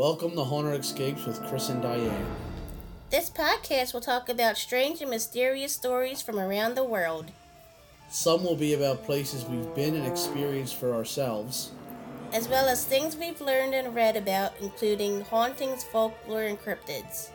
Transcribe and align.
Welcome 0.00 0.34
to 0.36 0.44
Haunted 0.44 0.80
Escapes 0.80 1.26
with 1.26 1.46
Chris 1.46 1.68
and 1.68 1.82
Diane. 1.82 2.24
This 3.10 3.28
podcast 3.28 3.92
will 3.92 4.00
talk 4.00 4.30
about 4.30 4.56
strange 4.56 5.02
and 5.02 5.10
mysterious 5.10 5.74
stories 5.74 6.22
from 6.22 6.38
around 6.38 6.74
the 6.74 6.84
world, 6.84 7.30
Some 8.08 8.42
will 8.42 8.56
be 8.56 8.72
about 8.72 9.04
places 9.04 9.44
we've 9.44 9.74
been 9.74 9.94
and 9.94 10.06
experienced 10.06 10.76
for 10.76 10.94
ourselves. 10.94 11.72
as 12.32 12.48
well 12.48 12.66
as 12.66 12.82
things 12.82 13.14
we've 13.14 13.42
learned 13.42 13.74
and 13.74 13.94
read 13.94 14.16
about, 14.16 14.54
including 14.62 15.20
hauntings, 15.20 15.84
folklore, 15.84 16.44
and 16.44 16.58
cryptids. 16.58 17.28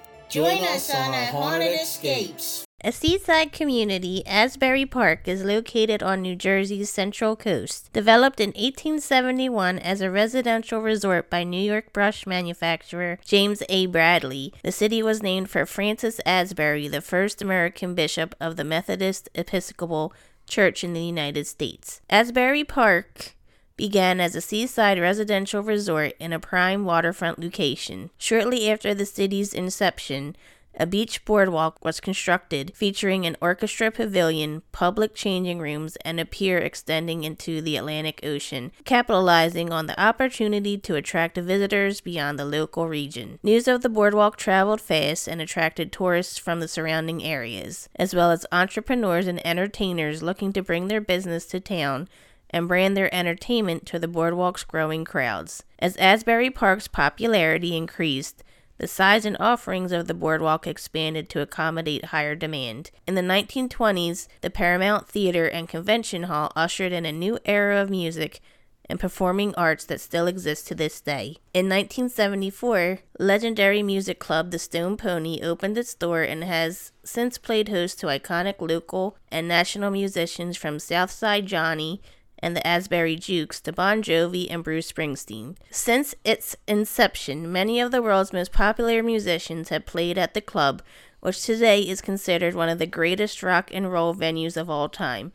A 2.86 2.92
seaside 2.92 3.52
community, 3.52 4.24
Asbury 4.28 4.86
Park 4.86 5.28
is 5.28 5.44
located 5.44 6.04
on 6.04 6.22
New 6.22 6.36
Jersey's 6.36 6.88
central 6.88 7.36
coast. 7.36 7.92
Developed 7.94 8.40
in 8.40 8.50
1871 8.50 9.80
as 9.80 10.02
a 10.02 10.12
residential 10.12 10.80
resort 10.80 11.28
by 11.28 11.44
New 11.44 11.60
York 11.60 11.92
brush 11.94 12.28
manufacturer 12.28 13.18
James 13.26 13.64
A. 13.70 13.88
Bradley, 13.88 14.54
the 14.64 14.72
city 14.72 15.02
was 15.02 15.24
named 15.24 15.50
for 15.50 15.66
Francis 15.66 16.22
Asbury, 16.28 16.88
the 16.88 17.02
first 17.02 17.42
American 17.42 17.96
bishop 17.96 18.36
of 18.40 18.56
the 18.56 18.64
Methodist 18.64 19.30
Episcopal 19.34 20.14
Church 20.48 20.84
in 20.84 20.94
the 20.94 21.02
United 21.02 21.48
States. 21.48 22.02
Asbury 22.08 22.64
Park 22.64 23.34
began 23.78 24.22
as 24.22 24.36
a 24.36 24.42
seaside 24.42 25.00
residential 25.00 25.64
resort 25.64 26.14
in 26.20 26.32
a 26.32 26.40
prime 26.40 26.86
waterfront 26.86 27.40
location. 27.40 28.12
Shortly 28.20 28.70
after 28.70 28.94
the 28.94 29.08
city's 29.08 29.56
inception, 29.56 30.36
a 30.78 30.86
beach 30.86 31.24
boardwalk 31.26 31.84
was 31.84 32.00
constructed 32.00 32.72
featuring 32.76 33.26
an 33.26 33.38
orchestra 33.42 33.92
pavilion, 33.92 34.62
public 34.72 35.16
changing 35.16 35.60
rooms, 35.60 35.96
and 35.98 36.20
a 36.20 36.26
pier 36.26 36.58
extending 36.58 37.24
into 37.24 37.62
the 37.62 37.78
Atlantic 37.78 38.20
Ocean, 38.24 38.72
capitalizing 38.84 39.72
on 39.72 39.88
the 39.88 40.00
opportunity 40.00 40.78
to 40.78 40.96
attract 40.96 41.38
visitors 41.38 42.02
beyond 42.02 42.38
the 42.38 42.46
local 42.46 42.88
region. 42.88 43.40
News 43.44 43.68
of 43.68 43.82
the 43.82 43.90
boardwalk 43.90 44.38
traveled 44.38 44.82
fast 44.82 45.28
and 45.28 45.42
attracted 45.42 45.92
tourists 45.92 46.38
from 46.38 46.60
the 46.60 46.68
surrounding 46.68 47.24
areas, 47.24 47.90
as 47.96 48.14
well 48.14 48.32
as 48.32 48.46
entrepreneurs 48.52 49.28
and 49.28 49.46
entertainers 49.46 50.24
looking 50.24 50.54
to 50.54 50.64
bring 50.64 50.88
their 50.88 51.02
business 51.02 51.46
to 51.48 51.60
town 51.60 52.08
and 52.50 52.68
brand 52.68 52.96
their 52.96 53.14
entertainment 53.14 53.86
to 53.86 54.00
the 54.00 54.08
boardwalk's 54.08 54.64
growing 54.64 55.04
crowds. 55.04 55.64
As 55.80 55.98
Asbury 55.98 56.50
Park's 56.50 56.88
popularity 56.88 57.76
increased, 57.76 58.44
the 58.78 58.88
size 58.88 59.26
and 59.26 59.38
offerings 59.40 59.92
of 59.92 60.08
the 60.08 60.14
boardwalk 60.14 60.68
expanded 60.68 61.30
to 61.30 61.42
accommodate 61.42 62.06
higher 62.06 62.36
demand. 62.36 62.92
In 63.08 63.16
the 63.16 63.22
1920s, 63.22 64.28
the 64.42 64.50
Paramount 64.50 65.08
Theater 65.08 65.46
and 65.48 65.70
Convention 65.70 66.24
Hall 66.24 66.52
ushered 66.56 66.92
in 66.92 67.06
a 67.06 67.12
new 67.12 67.40
era 67.46 67.82
of 67.82 67.90
music 67.90 68.42
and 68.90 69.00
performing 69.00 69.54
arts 69.56 69.86
that 69.86 70.02
still 70.02 70.28
exists 70.28 70.68
to 70.68 70.76
this 70.76 71.02
day. 71.02 71.38
In 71.54 71.66
1974, 71.66 73.00
legendary 73.20 73.82
music 73.82 74.20
club 74.20 74.52
The 74.52 74.60
Stone 74.60 74.98
Pony 74.98 75.42
opened 75.42 75.78
its 75.78 75.94
door 75.96 76.22
and 76.22 76.44
has 76.44 76.92
since 77.04 77.38
played 77.38 77.70
host 77.70 78.00
to 78.00 78.08
iconic 78.08 78.56
local 78.60 79.18
and 79.32 79.48
national 79.48 79.92
musicians 79.92 80.58
from 80.58 80.80
Southside 80.80 81.46
Johnny 81.46 82.02
and 82.40 82.56
the 82.56 82.66
Asbury 82.66 83.16
Jukes 83.16 83.60
to 83.62 83.72
Bon 83.72 84.02
Jovi 84.02 84.48
and 84.50 84.64
Bruce 84.64 84.92
Springsteen. 84.92 85.56
Since 85.70 86.16
its 86.24 86.56
inception, 86.68 87.52
many 87.52 87.80
of 87.80 87.92
the 87.92 88.02
world's 88.02 88.34
most 88.34 88.52
popular 88.52 89.02
musicians 89.02 89.70
have 89.70 89.86
played 89.86 90.18
at 90.18 90.34
the 90.34 90.42
club, 90.42 90.82
which 91.20 91.42
today 91.42 91.82
is 91.82 92.02
considered 92.02 92.54
one 92.54 92.70
of 92.70 92.80
the 92.80 92.86
greatest 92.86 93.42
rock 93.42 93.70
and 93.74 93.92
roll 93.92 94.14
venues 94.14 94.58
of 94.58 94.70
all 94.70 94.90
time. 94.90 95.32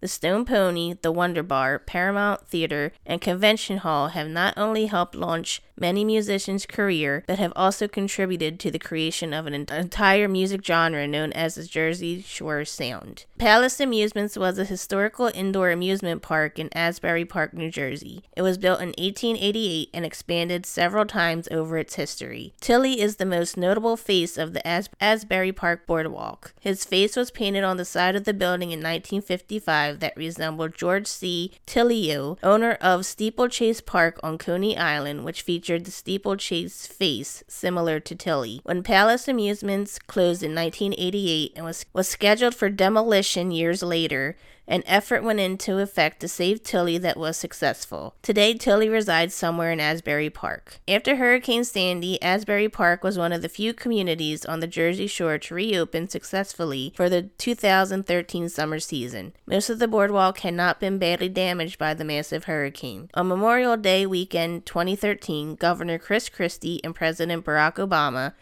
The 0.00 0.08
Stone 0.08 0.44
Pony, 0.44 0.96
the 1.00 1.12
Wonder 1.12 1.42
Bar, 1.42 1.78
Paramount 1.78 2.46
Theater, 2.46 2.92
and 3.06 3.20
Convention 3.22 3.78
Hall 3.78 4.08
have 4.08 4.28
not 4.28 4.52
only 4.56 4.86
helped 4.86 5.14
launch 5.14 5.62
many 5.78 6.04
musicians' 6.04 6.66
career, 6.66 7.24
but 7.26 7.38
have 7.38 7.52
also 7.56 7.88
contributed 7.88 8.60
to 8.60 8.70
the 8.70 8.78
creation 8.78 9.32
of 9.32 9.46
an 9.46 9.54
entire 9.54 10.28
music 10.28 10.64
genre 10.64 11.06
known 11.06 11.32
as 11.32 11.54
the 11.54 11.64
Jersey 11.64 12.22
Shore 12.22 12.64
Sound. 12.64 13.24
Palace 13.38 13.80
Amusements 13.80 14.36
was 14.36 14.58
a 14.58 14.64
historical 14.64 15.30
indoor 15.34 15.70
amusement 15.70 16.22
park 16.22 16.58
in 16.58 16.68
Asbury 16.72 17.24
Park, 17.24 17.52
New 17.54 17.70
Jersey. 17.70 18.22
It 18.36 18.42
was 18.42 18.58
built 18.58 18.80
in 18.80 18.88
1888 18.88 19.90
and 19.92 20.04
expanded 20.04 20.66
several 20.66 21.04
times 21.04 21.48
over 21.50 21.76
its 21.76 21.96
history. 21.96 22.54
Tilly 22.60 23.00
is 23.00 23.16
the 23.16 23.26
most 23.26 23.56
notable 23.56 23.96
face 23.96 24.38
of 24.38 24.52
the 24.52 24.66
As- 24.66 24.88
Asbury 25.00 25.52
Park 25.52 25.86
Boardwalk. 25.86 26.54
His 26.60 26.84
face 26.84 27.16
was 27.16 27.30
painted 27.30 27.64
on 27.64 27.76
the 27.76 27.84
side 27.84 28.16
of 28.16 28.24
the 28.24 28.34
building 28.34 28.70
in 28.70 28.78
1955 28.80 30.00
that 30.00 30.16
resembled 30.16 30.74
George 30.74 31.06
C. 31.06 31.52
Tilyou, 31.66 32.38
owner 32.42 32.72
of 32.80 33.04
Steeplechase 33.06 33.80
Park 33.80 34.20
on 34.22 34.38
Coney 34.38 34.76
Island, 34.76 35.24
which 35.24 35.42
featured 35.64 35.86
the 35.86 35.90
steeplechase 35.90 36.86
face 36.86 37.42
similar 37.48 37.98
to 37.98 38.14
Tilly. 38.14 38.60
When 38.64 38.82
Palace 38.82 39.26
Amusements 39.28 39.98
closed 39.98 40.42
in 40.42 40.54
1988 40.54 41.52
and 41.56 41.64
was, 41.64 41.86
was 41.94 42.06
scheduled 42.06 42.54
for 42.54 42.68
demolition 42.68 43.50
years 43.50 43.82
later, 43.82 44.36
an 44.66 44.82
effort 44.86 45.22
went 45.22 45.40
into 45.40 45.78
effect 45.78 46.20
to 46.20 46.28
save 46.28 46.62
Tilly 46.62 46.98
that 46.98 47.16
was 47.16 47.36
successful. 47.36 48.14
Today, 48.22 48.54
Tilly 48.54 48.88
resides 48.88 49.34
somewhere 49.34 49.70
in 49.70 49.80
Asbury 49.80 50.30
Park. 50.30 50.80
After 50.88 51.16
Hurricane 51.16 51.64
Sandy, 51.64 52.20
Asbury 52.22 52.68
Park 52.68 53.04
was 53.04 53.18
one 53.18 53.32
of 53.32 53.42
the 53.42 53.48
few 53.48 53.74
communities 53.74 54.44
on 54.44 54.60
the 54.60 54.66
Jersey 54.66 55.06
Shore 55.06 55.38
to 55.38 55.54
reopen 55.54 56.08
successfully 56.08 56.92
for 56.96 57.08
the 57.08 57.22
2013 57.38 58.48
summer 58.48 58.78
season. 58.78 59.34
Most 59.46 59.68
of 59.68 59.78
the 59.78 59.88
boardwalk 59.88 60.38
had 60.40 60.54
not 60.54 60.80
been 60.80 60.98
badly 60.98 61.28
damaged 61.28 61.78
by 61.78 61.94
the 61.94 62.04
massive 62.04 62.44
hurricane. 62.44 63.10
On 63.14 63.28
Memorial 63.28 63.76
Day 63.76 64.06
weekend 64.06 64.64
2013, 64.66 65.56
Governor 65.56 65.98
Chris 65.98 66.28
Christie 66.28 66.82
and 66.82 66.94
President 66.94 67.44
Barack 67.44 67.74
Obama 67.74 68.32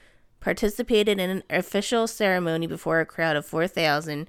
participated 0.41 1.19
in 1.21 1.31
an 1.31 1.43
official 1.49 2.07
ceremony 2.07 2.67
before 2.67 3.01
a 3.01 3.07
crowd 3.07 3.37
of 3.37 3.47
4,000 3.47 4.29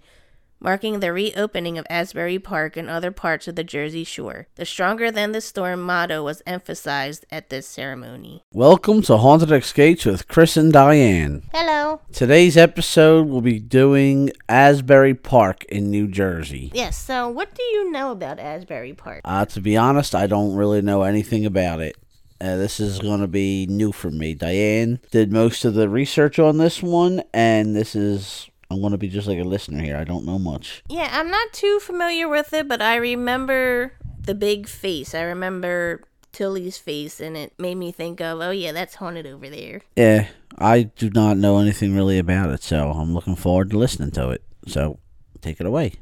marking 0.63 1.01
the 1.01 1.11
reopening 1.11 1.77
of 1.77 1.85
Asbury 1.89 2.39
Park 2.39 2.77
and 2.77 2.89
other 2.89 3.11
parts 3.11 3.49
of 3.49 3.55
the 3.55 3.65
Jersey 3.65 4.05
Shore. 4.05 4.47
The 4.55 4.65
stronger 4.65 5.11
than 5.11 5.33
the 5.33 5.41
storm 5.41 5.81
motto 5.81 6.23
was 6.23 6.41
emphasized 6.47 7.25
at 7.29 7.49
this 7.49 7.67
ceremony. 7.67 8.45
Welcome 8.53 9.01
to 9.03 9.17
Haunted 9.17 9.51
Escapes 9.51 10.05
with 10.05 10.29
Chris 10.29 10.55
and 10.55 10.71
Diane. 10.71 11.43
Hello. 11.53 11.99
Today's 12.13 12.55
episode 12.55 13.27
will 13.27 13.41
be 13.41 13.59
doing 13.59 14.31
Asbury 14.47 15.13
Park 15.13 15.65
in 15.65 15.91
New 15.91 16.07
Jersey. 16.07 16.71
Yes, 16.73 16.97
so 16.97 17.27
what 17.27 17.53
do 17.53 17.63
you 17.63 17.91
know 17.91 18.11
about 18.11 18.39
Asbury 18.39 18.93
Park? 18.93 19.19
Uh, 19.25 19.45
to 19.47 19.59
be 19.59 19.75
honest, 19.75 20.15
I 20.15 20.27
don't 20.27 20.55
really 20.55 20.81
know 20.81 21.03
anything 21.03 21.45
about 21.45 21.81
it. 21.81 21.97
Uh, 22.39 22.55
this 22.55 22.79
is 22.79 22.99
going 22.99 23.19
to 23.19 23.27
be 23.27 23.65
new 23.67 23.91
for 23.91 24.11
me. 24.11 24.33
Diane 24.33 25.01
did 25.11 25.31
most 25.31 25.65
of 25.65 25.73
the 25.73 25.89
research 25.89 26.39
on 26.39 26.57
this 26.57 26.81
one, 26.81 27.21
and 27.33 27.75
this 27.75 27.95
is 27.95 28.49
I'm 28.73 28.91
to 28.91 28.97
be 28.97 29.09
just 29.09 29.27
like 29.27 29.39
a 29.39 29.43
listener 29.43 29.83
here. 29.83 29.97
I 29.97 30.03
don't 30.03 30.25
know 30.25 30.39
much. 30.39 30.83
Yeah, 30.89 31.09
I'm 31.11 31.29
not 31.29 31.53
too 31.53 31.79
familiar 31.79 32.27
with 32.27 32.53
it, 32.53 32.67
but 32.67 32.81
I 32.81 32.95
remember 32.95 33.93
the 34.21 34.35
big 34.35 34.67
face. 34.67 35.13
I 35.13 35.21
remember 35.21 36.03
Tilly's 36.31 36.77
face, 36.77 37.19
and 37.19 37.37
it 37.37 37.53
made 37.57 37.75
me 37.75 37.91
think 37.91 38.19
of, 38.19 38.41
oh, 38.41 38.51
yeah, 38.51 38.71
that's 38.71 38.95
haunted 38.95 39.27
over 39.27 39.49
there. 39.49 39.81
Yeah, 39.95 40.27
I 40.57 40.83
do 40.83 41.09
not 41.09 41.37
know 41.37 41.59
anything 41.59 41.95
really 41.95 42.17
about 42.17 42.49
it, 42.49 42.63
so 42.63 42.91
I'm 42.91 43.13
looking 43.13 43.35
forward 43.35 43.69
to 43.71 43.77
listening 43.77 44.11
to 44.11 44.31
it. 44.31 44.43
So 44.67 44.99
take 45.41 45.59
it 45.59 45.65
away. 45.65 45.93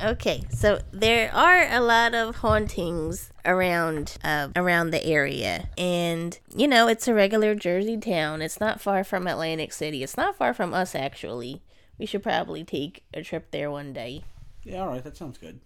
Okay, 0.00 0.44
so 0.50 0.80
there 0.92 1.34
are 1.34 1.66
a 1.68 1.80
lot 1.80 2.14
of 2.14 2.36
hauntings 2.36 3.32
around 3.44 4.16
uh, 4.22 4.48
around 4.54 4.90
the 4.90 5.04
area, 5.04 5.68
and 5.76 6.38
you 6.54 6.68
know 6.68 6.86
it's 6.86 7.08
a 7.08 7.14
regular 7.14 7.56
Jersey 7.56 7.96
town. 7.96 8.40
It's 8.40 8.60
not 8.60 8.80
far 8.80 9.02
from 9.02 9.26
Atlantic 9.26 9.72
City. 9.72 10.04
It's 10.04 10.16
not 10.16 10.36
far 10.36 10.54
from 10.54 10.72
us, 10.72 10.94
actually. 10.94 11.62
We 11.98 12.06
should 12.06 12.22
probably 12.22 12.64
take 12.64 13.04
a 13.12 13.22
trip 13.22 13.50
there 13.50 13.70
one 13.70 13.92
day. 13.92 14.24
Yeah, 14.64 14.82
all 14.82 14.88
right, 14.88 15.02
that 15.04 15.16
sounds 15.16 15.38
good. 15.38 15.60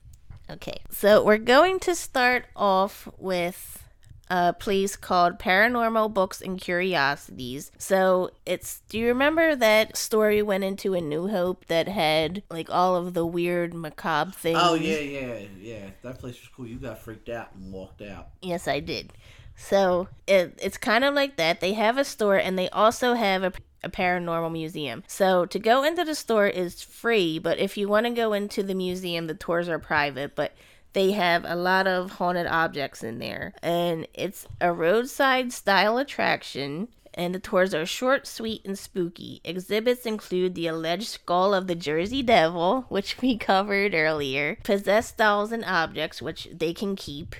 Okay, 0.50 0.80
so 0.90 1.24
we're 1.24 1.38
going 1.38 1.78
to 1.80 1.94
start 1.94 2.46
off 2.56 3.08
with 3.18 3.82
a 4.28 4.52
place 4.52 4.96
called 4.96 5.38
Paranormal 5.38 6.14
Books 6.14 6.40
and 6.40 6.58
Curiosities. 6.58 7.70
So 7.78 8.30
it's 8.46 8.80
do 8.88 8.98
you 8.98 9.08
remember 9.08 9.54
that 9.54 9.96
story 9.96 10.42
went 10.42 10.64
into 10.64 10.94
a 10.94 11.00
New 11.00 11.28
Hope 11.28 11.66
that 11.66 11.86
had 11.86 12.42
like 12.50 12.70
all 12.70 12.96
of 12.96 13.12
the 13.12 13.26
weird 13.26 13.74
macabre 13.74 14.32
things? 14.32 14.58
Oh 14.60 14.74
yeah, 14.74 14.98
yeah, 14.98 15.38
yeah. 15.60 15.90
That 16.02 16.18
place 16.18 16.40
was 16.40 16.48
cool. 16.48 16.66
You 16.66 16.76
got 16.76 16.98
freaked 16.98 17.28
out 17.28 17.48
and 17.54 17.72
walked 17.72 18.00
out. 18.00 18.28
Yes, 18.40 18.66
I 18.66 18.80
did. 18.80 19.12
So 19.54 20.08
it, 20.26 20.58
it's 20.62 20.78
kind 20.78 21.04
of 21.04 21.14
like 21.14 21.36
that. 21.36 21.60
They 21.60 21.74
have 21.74 21.98
a 21.98 22.04
store 22.04 22.36
and 22.36 22.58
they 22.58 22.70
also 22.70 23.12
have 23.14 23.44
a, 23.44 23.52
a 23.84 23.90
paranormal 23.90 24.52
museum. 24.52 25.02
So 25.06 25.46
to 25.46 25.58
go 25.58 25.82
into 25.82 26.04
the 26.04 26.14
store 26.14 26.46
is 26.46 26.82
free, 26.82 27.38
but 27.38 27.58
if 27.58 27.76
you 27.76 27.88
want 27.88 28.06
to 28.06 28.12
go 28.12 28.32
into 28.32 28.62
the 28.62 28.74
museum, 28.74 29.26
the 29.26 29.34
tours 29.34 29.68
are 29.68 29.78
private. 29.78 30.34
But 30.34 30.52
they 30.92 31.12
have 31.12 31.44
a 31.46 31.56
lot 31.56 31.86
of 31.86 32.12
haunted 32.12 32.46
objects 32.46 33.02
in 33.02 33.18
there. 33.18 33.54
And 33.62 34.06
it's 34.14 34.46
a 34.60 34.72
roadside 34.72 35.52
style 35.52 35.98
attraction. 35.98 36.88
And 37.14 37.34
the 37.34 37.40
tours 37.40 37.74
are 37.74 37.84
short, 37.84 38.26
sweet, 38.26 38.64
and 38.64 38.78
spooky. 38.78 39.42
Exhibits 39.44 40.06
include 40.06 40.54
the 40.54 40.66
alleged 40.66 41.08
skull 41.08 41.52
of 41.52 41.66
the 41.66 41.74
Jersey 41.74 42.22
Devil, 42.22 42.86
which 42.88 43.20
we 43.20 43.36
covered 43.38 43.94
earlier, 43.94 44.56
possessed 44.64 45.18
dolls 45.18 45.52
and 45.52 45.64
objects, 45.64 46.22
which 46.22 46.48
they 46.50 46.72
can 46.72 46.96
keep, 46.96 47.36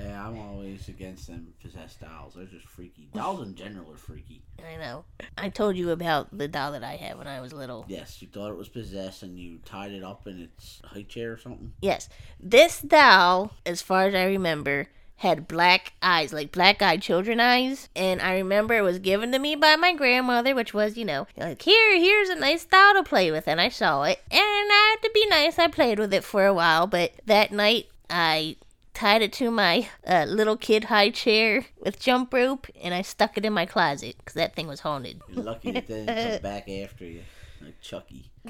Yeah, 0.00 0.26
I'm 0.26 0.38
always 0.38 0.88
against 0.88 1.28
them 1.28 1.52
possessed 1.62 2.00
dolls. 2.00 2.34
They're 2.34 2.46
just 2.46 2.66
freaky. 2.66 3.08
Dolls 3.14 3.46
in 3.46 3.54
general 3.54 3.92
are 3.92 3.96
freaky. 3.96 4.42
I 4.58 4.76
know. 4.76 5.04
I 5.38 5.48
told 5.48 5.76
you 5.76 5.90
about 5.90 6.36
the 6.36 6.48
doll 6.48 6.72
that 6.72 6.82
I 6.82 6.96
had 6.96 7.18
when 7.18 7.26
I 7.26 7.40
was 7.40 7.52
little. 7.52 7.84
Yes, 7.88 8.20
you 8.20 8.28
thought 8.28 8.50
it 8.50 8.56
was 8.56 8.68
possessed 8.68 9.22
and 9.22 9.38
you 9.38 9.58
tied 9.64 9.92
it 9.92 10.02
up 10.02 10.26
in 10.26 10.40
its 10.40 10.80
high 10.84 11.02
chair 11.02 11.32
or 11.32 11.38
something. 11.38 11.72
Yes. 11.80 12.08
This 12.40 12.80
doll, 12.80 13.52
as 13.64 13.82
far 13.82 14.06
as 14.06 14.14
I 14.14 14.24
remember, 14.24 14.88
had 15.16 15.46
black 15.46 15.92
eyes, 16.02 16.32
like 16.32 16.50
black 16.50 16.82
eyed 16.82 17.00
children 17.00 17.38
eyes. 17.38 17.88
And 17.94 18.20
I 18.20 18.34
remember 18.34 18.74
it 18.74 18.82
was 18.82 18.98
given 18.98 19.32
to 19.32 19.38
me 19.38 19.54
by 19.54 19.76
my 19.76 19.94
grandmother, 19.94 20.54
which 20.54 20.74
was, 20.74 20.96
you 20.96 21.04
know, 21.04 21.26
like, 21.36 21.62
here, 21.62 21.96
here's 21.96 22.28
a 22.28 22.34
nice 22.34 22.64
doll 22.64 22.94
to 22.94 23.04
play 23.04 23.30
with. 23.30 23.46
And 23.46 23.60
I 23.60 23.68
saw 23.68 24.02
it. 24.02 24.20
And 24.30 24.40
I, 24.40 24.96
had 24.96 25.08
to 25.08 25.10
be 25.14 25.26
nice, 25.26 25.58
I 25.58 25.68
played 25.68 25.98
with 25.98 26.12
it 26.12 26.24
for 26.24 26.46
a 26.46 26.54
while. 26.54 26.86
But 26.86 27.12
that 27.26 27.52
night, 27.52 27.86
I 28.10 28.56
tied 28.94 29.22
it 29.22 29.32
to 29.34 29.50
my 29.50 29.88
uh, 30.06 30.24
little 30.28 30.56
kid 30.56 30.84
high 30.84 31.10
chair 31.10 31.66
with 31.78 32.00
jump 32.00 32.32
rope 32.32 32.66
and 32.80 32.94
I 32.94 33.02
stuck 33.02 33.36
it 33.36 33.44
in 33.44 33.52
my 33.52 33.66
closet 33.66 34.16
because 34.18 34.34
that 34.34 34.54
thing 34.54 34.66
was 34.66 34.80
haunted. 34.80 35.20
You're 35.28 35.44
lucky 35.44 35.70
it 35.70 35.86
didn't 35.86 36.06
come 36.06 36.42
back 36.42 36.68
after 36.68 37.04
you, 37.04 37.22
like 37.60 37.80
Chucky. 37.80 38.30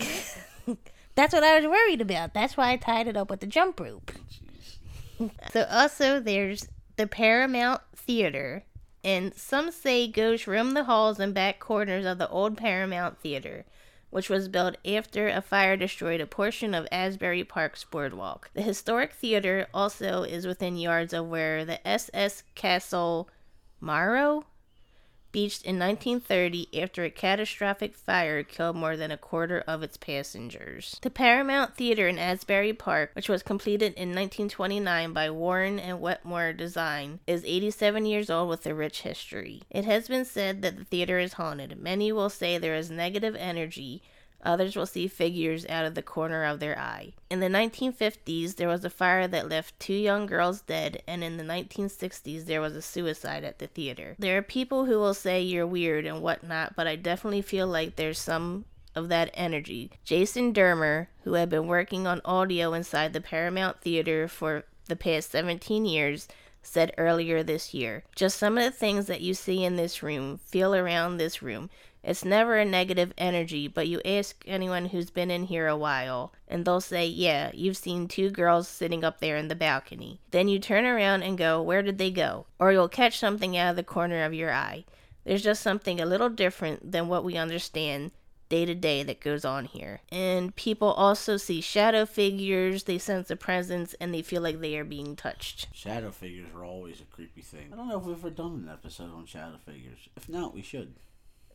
That's 1.16 1.32
what 1.32 1.44
I 1.44 1.58
was 1.58 1.66
worried 1.66 2.00
about. 2.00 2.34
That's 2.34 2.56
why 2.56 2.72
I 2.72 2.76
tied 2.76 3.08
it 3.08 3.16
up 3.16 3.30
with 3.30 3.40
the 3.40 3.46
jump 3.46 3.80
rope. 3.80 4.12
Jeez. 4.30 5.30
So 5.52 5.64
also 5.70 6.18
there's 6.18 6.66
the 6.96 7.06
Paramount 7.06 7.80
Theater, 7.94 8.64
and 9.04 9.32
some 9.34 9.70
say 9.70 10.08
ghosts 10.08 10.48
roam 10.48 10.72
the 10.72 10.84
halls 10.84 11.20
and 11.20 11.32
back 11.32 11.60
corners 11.60 12.04
of 12.04 12.18
the 12.18 12.28
old 12.28 12.56
Paramount 12.56 13.20
Theater, 13.20 13.64
which 14.14 14.30
was 14.30 14.46
built 14.46 14.76
after 14.86 15.26
a 15.26 15.42
fire 15.42 15.76
destroyed 15.76 16.20
a 16.20 16.26
portion 16.26 16.72
of 16.72 16.86
Asbury 16.92 17.42
Park's 17.42 17.82
boardwalk. 17.82 18.48
The 18.54 18.62
historic 18.62 19.12
theater 19.12 19.66
also 19.74 20.22
is 20.22 20.46
within 20.46 20.76
yards 20.76 21.12
of 21.12 21.26
where 21.26 21.64
the 21.64 21.84
SS 21.84 22.44
Castle 22.54 23.28
Morro 23.80 24.44
beached 25.34 25.64
in 25.64 25.80
1930 25.80 26.68
after 26.80 27.02
a 27.02 27.10
catastrophic 27.10 27.96
fire 27.96 28.44
killed 28.44 28.76
more 28.76 28.96
than 28.96 29.10
a 29.10 29.16
quarter 29.16 29.64
of 29.66 29.82
its 29.82 29.96
passengers. 29.96 30.96
The 31.02 31.10
Paramount 31.10 31.74
Theater 31.74 32.06
in 32.06 32.20
Asbury 32.20 32.72
Park, 32.72 33.10
which 33.14 33.28
was 33.28 33.42
completed 33.42 33.94
in 33.94 34.10
1929 34.10 35.12
by 35.12 35.28
Warren 35.30 35.80
and 35.80 36.00
Wetmore 36.00 36.52
Design, 36.52 37.18
is 37.26 37.44
87 37.44 38.06
years 38.06 38.30
old 38.30 38.48
with 38.48 38.64
a 38.64 38.74
rich 38.74 39.02
history. 39.02 39.62
It 39.70 39.84
has 39.84 40.06
been 40.06 40.24
said 40.24 40.62
that 40.62 40.78
the 40.78 40.84
theater 40.84 41.18
is 41.18 41.32
haunted. 41.32 41.80
Many 41.80 42.12
will 42.12 42.30
say 42.30 42.56
there 42.56 42.76
is 42.76 42.88
negative 42.88 43.34
energy 43.34 44.02
Others 44.44 44.76
will 44.76 44.86
see 44.86 45.08
figures 45.08 45.66
out 45.66 45.86
of 45.86 45.94
the 45.94 46.02
corner 46.02 46.44
of 46.44 46.60
their 46.60 46.78
eye. 46.78 47.14
In 47.30 47.40
the 47.40 47.48
1950s, 47.48 48.56
there 48.56 48.68
was 48.68 48.84
a 48.84 48.90
fire 48.90 49.26
that 49.26 49.48
left 49.48 49.78
two 49.80 49.94
young 49.94 50.26
girls 50.26 50.60
dead, 50.60 51.02
and 51.06 51.24
in 51.24 51.36
the 51.36 51.44
1960s, 51.44 52.44
there 52.44 52.60
was 52.60 52.76
a 52.76 52.82
suicide 52.82 53.44
at 53.44 53.58
the 53.58 53.66
theater. 53.66 54.16
There 54.18 54.36
are 54.36 54.42
people 54.42 54.84
who 54.84 54.98
will 54.98 55.14
say 55.14 55.40
you're 55.40 55.66
weird 55.66 56.04
and 56.04 56.20
whatnot, 56.20 56.76
but 56.76 56.86
I 56.86 56.96
definitely 56.96 57.42
feel 57.42 57.66
like 57.66 57.96
there's 57.96 58.18
some 58.18 58.66
of 58.94 59.08
that 59.08 59.30
energy. 59.34 59.90
Jason 60.04 60.52
Dermer, 60.52 61.08
who 61.24 61.34
had 61.34 61.48
been 61.48 61.66
working 61.66 62.06
on 62.06 62.20
audio 62.24 62.72
inside 62.74 63.12
the 63.12 63.20
Paramount 63.20 63.80
Theater 63.80 64.28
for 64.28 64.64
the 64.86 64.96
past 64.96 65.30
17 65.30 65.84
years, 65.84 66.28
said 66.62 66.94
earlier 66.96 67.42
this 67.42 67.74
year. 67.74 68.04
Just 68.14 68.38
some 68.38 68.56
of 68.56 68.64
the 68.64 68.70
things 68.70 69.06
that 69.06 69.20
you 69.20 69.34
see 69.34 69.64
in 69.64 69.76
this 69.76 70.02
room, 70.02 70.38
feel 70.38 70.74
around 70.74 71.16
this 71.16 71.42
room. 71.42 71.70
It's 72.04 72.24
never 72.24 72.56
a 72.58 72.66
negative 72.66 73.14
energy, 73.16 73.66
but 73.66 73.88
you 73.88 74.02
ask 74.04 74.44
anyone 74.46 74.86
who's 74.86 75.08
been 75.08 75.30
in 75.30 75.44
here 75.44 75.66
a 75.66 75.76
while, 75.76 76.34
and 76.46 76.64
they'll 76.64 76.82
say, 76.82 77.06
Yeah, 77.06 77.50
you've 77.54 77.78
seen 77.78 78.08
two 78.08 78.30
girls 78.30 78.68
sitting 78.68 79.02
up 79.02 79.20
there 79.20 79.38
in 79.38 79.48
the 79.48 79.54
balcony. 79.54 80.20
Then 80.30 80.48
you 80.48 80.58
turn 80.58 80.84
around 80.84 81.22
and 81.22 81.38
go, 81.38 81.62
Where 81.62 81.82
did 81.82 81.96
they 81.96 82.10
go? 82.10 82.44
Or 82.58 82.72
you'll 82.72 82.88
catch 82.88 83.18
something 83.18 83.56
out 83.56 83.70
of 83.70 83.76
the 83.76 83.82
corner 83.82 84.22
of 84.22 84.34
your 84.34 84.52
eye. 84.52 84.84
There's 85.24 85.42
just 85.42 85.62
something 85.62 85.98
a 85.98 86.04
little 86.06 86.28
different 86.28 86.92
than 86.92 87.08
what 87.08 87.24
we 87.24 87.38
understand 87.38 88.10
day 88.50 88.66
to 88.66 88.74
day 88.74 89.02
that 89.02 89.20
goes 89.20 89.46
on 89.46 89.64
here. 89.64 90.00
And 90.12 90.54
people 90.54 90.92
also 90.92 91.38
see 91.38 91.62
shadow 91.62 92.04
figures, 92.04 92.84
they 92.84 92.98
sense 92.98 93.30
a 93.30 93.36
presence, 93.36 93.94
and 93.94 94.12
they 94.12 94.20
feel 94.20 94.42
like 94.42 94.60
they 94.60 94.76
are 94.76 94.84
being 94.84 95.16
touched. 95.16 95.68
Shadow 95.72 96.10
figures 96.10 96.48
are 96.54 96.64
always 96.64 97.00
a 97.00 97.04
creepy 97.04 97.40
thing. 97.40 97.70
I 97.72 97.76
don't 97.76 97.88
know 97.88 97.98
if 97.98 98.04
we've 98.04 98.18
ever 98.18 98.28
done 98.28 98.64
an 98.64 98.68
episode 98.70 99.10
on 99.14 99.24
shadow 99.24 99.56
figures. 99.64 100.10
If 100.16 100.28
not, 100.28 100.54
we 100.54 100.60
should. 100.60 100.94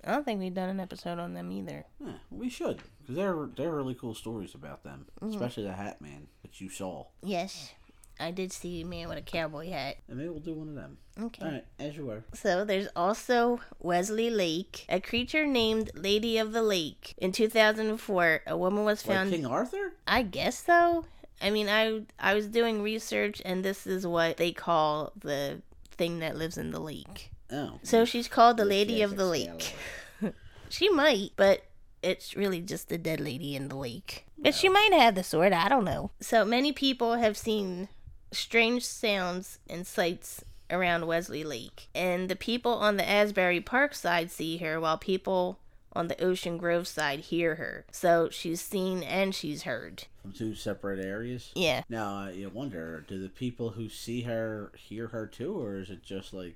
I 0.03 0.11
don't 0.11 0.23
think 0.23 0.39
we've 0.39 0.53
done 0.53 0.69
an 0.69 0.79
episode 0.79 1.19
on 1.19 1.33
them 1.33 1.51
either. 1.51 1.85
Yeah, 1.99 2.13
we 2.31 2.49
should 2.49 2.81
because 3.01 3.15
they're 3.15 3.49
they're 3.55 3.71
really 3.71 3.95
cool 3.95 4.15
stories 4.15 4.55
about 4.55 4.83
them, 4.83 5.05
mm-hmm. 5.21 5.33
especially 5.33 5.63
the 5.63 5.73
Hat 5.73 6.01
Man 6.01 6.27
that 6.41 6.61
you 6.61 6.69
saw. 6.69 7.05
Yes, 7.21 7.73
I 8.19 8.31
did 8.31 8.51
see 8.51 8.81
a 8.81 8.85
man 8.85 9.07
with 9.07 9.17
a 9.17 9.21
cowboy 9.21 9.69
hat. 9.69 9.97
And 10.07 10.17
maybe 10.17 10.29
we'll 10.29 10.39
do 10.39 10.53
one 10.53 10.69
of 10.69 10.75
them. 10.75 10.97
Okay. 11.19 11.45
All 11.45 11.51
right, 11.51 11.65
as 11.79 11.95
you 11.95 12.05
were. 12.05 12.23
So 12.33 12.65
there's 12.65 12.87
also 12.95 13.61
Wesley 13.79 14.29
Lake, 14.29 14.85
a 14.89 14.99
creature 14.99 15.45
named 15.45 15.91
Lady 15.95 16.37
of 16.37 16.51
the 16.51 16.61
Lake. 16.61 17.15
In 17.17 17.31
2004, 17.31 18.41
a 18.45 18.57
woman 18.57 18.83
was 18.83 19.05
Like 19.07 19.15
found. 19.15 19.31
King 19.31 19.45
Arthur? 19.45 19.93
I 20.07 20.23
guess 20.23 20.63
so. 20.63 21.05
I 21.41 21.49
mean, 21.49 21.69
I 21.69 22.01
I 22.19 22.33
was 22.33 22.47
doing 22.47 22.81
research, 22.81 23.41
and 23.45 23.63
this 23.63 23.87
is 23.87 24.05
what 24.05 24.37
they 24.37 24.51
call 24.51 25.13
the 25.17 25.61
thing 25.91 26.19
that 26.19 26.37
lives 26.37 26.57
in 26.57 26.71
the 26.71 26.79
lake. 26.79 27.31
Oh. 27.51 27.79
So 27.83 28.05
she's 28.05 28.27
called 28.27 28.57
the 28.57 28.65
Lady 28.65 29.01
of 29.01 29.15
the 29.15 29.25
Lake. 29.25 29.75
She 30.69 30.87
might, 30.89 31.31
but 31.35 31.63
it's 32.01 32.35
really 32.37 32.61
just 32.61 32.89
the 32.89 32.97
dead 32.97 33.19
lady 33.19 33.55
in 33.55 33.67
the 33.67 33.75
lake. 33.75 34.25
But 34.37 34.55
she 34.55 34.69
might 34.69 34.93
have 34.93 35.15
the 35.15 35.23
sword, 35.23 35.51
I 35.51 35.67
don't 35.67 35.83
know. 35.83 36.11
So 36.21 36.45
many 36.45 36.71
people 36.71 37.15
have 37.15 37.35
seen 37.35 37.89
strange 38.31 38.85
sounds 38.85 39.59
and 39.67 39.85
sights 39.85 40.43
around 40.69 41.07
Wesley 41.07 41.43
Lake. 41.43 41.89
And 41.93 42.29
the 42.29 42.35
people 42.35 42.73
on 42.73 42.97
the 42.97 43.09
Asbury 43.09 43.59
Park 43.59 43.95
side 43.95 44.31
see 44.31 44.57
her 44.57 44.79
while 44.79 44.97
people 44.97 45.59
on 45.91 46.07
the 46.07 46.23
Ocean 46.23 46.57
Grove 46.57 46.87
side 46.87 47.21
hear 47.21 47.55
her. 47.55 47.85
So 47.91 48.29
she's 48.29 48.61
seen 48.61 49.01
and 49.01 49.33
she's 49.33 49.63
heard. 49.63 50.05
From 50.21 50.31
two 50.31 50.53
separate 50.53 51.03
areas? 51.03 51.51
Yeah. 51.55 51.81
Now, 51.89 52.29
you 52.29 52.49
wonder, 52.49 53.03
do 53.07 53.19
the 53.19 53.29
people 53.29 53.71
who 53.71 53.89
see 53.89 54.21
her 54.21 54.71
hear 54.77 55.07
her 55.07 55.25
too, 55.25 55.59
or 55.59 55.77
is 55.77 55.89
it 55.89 56.03
just 56.03 56.31
like 56.31 56.55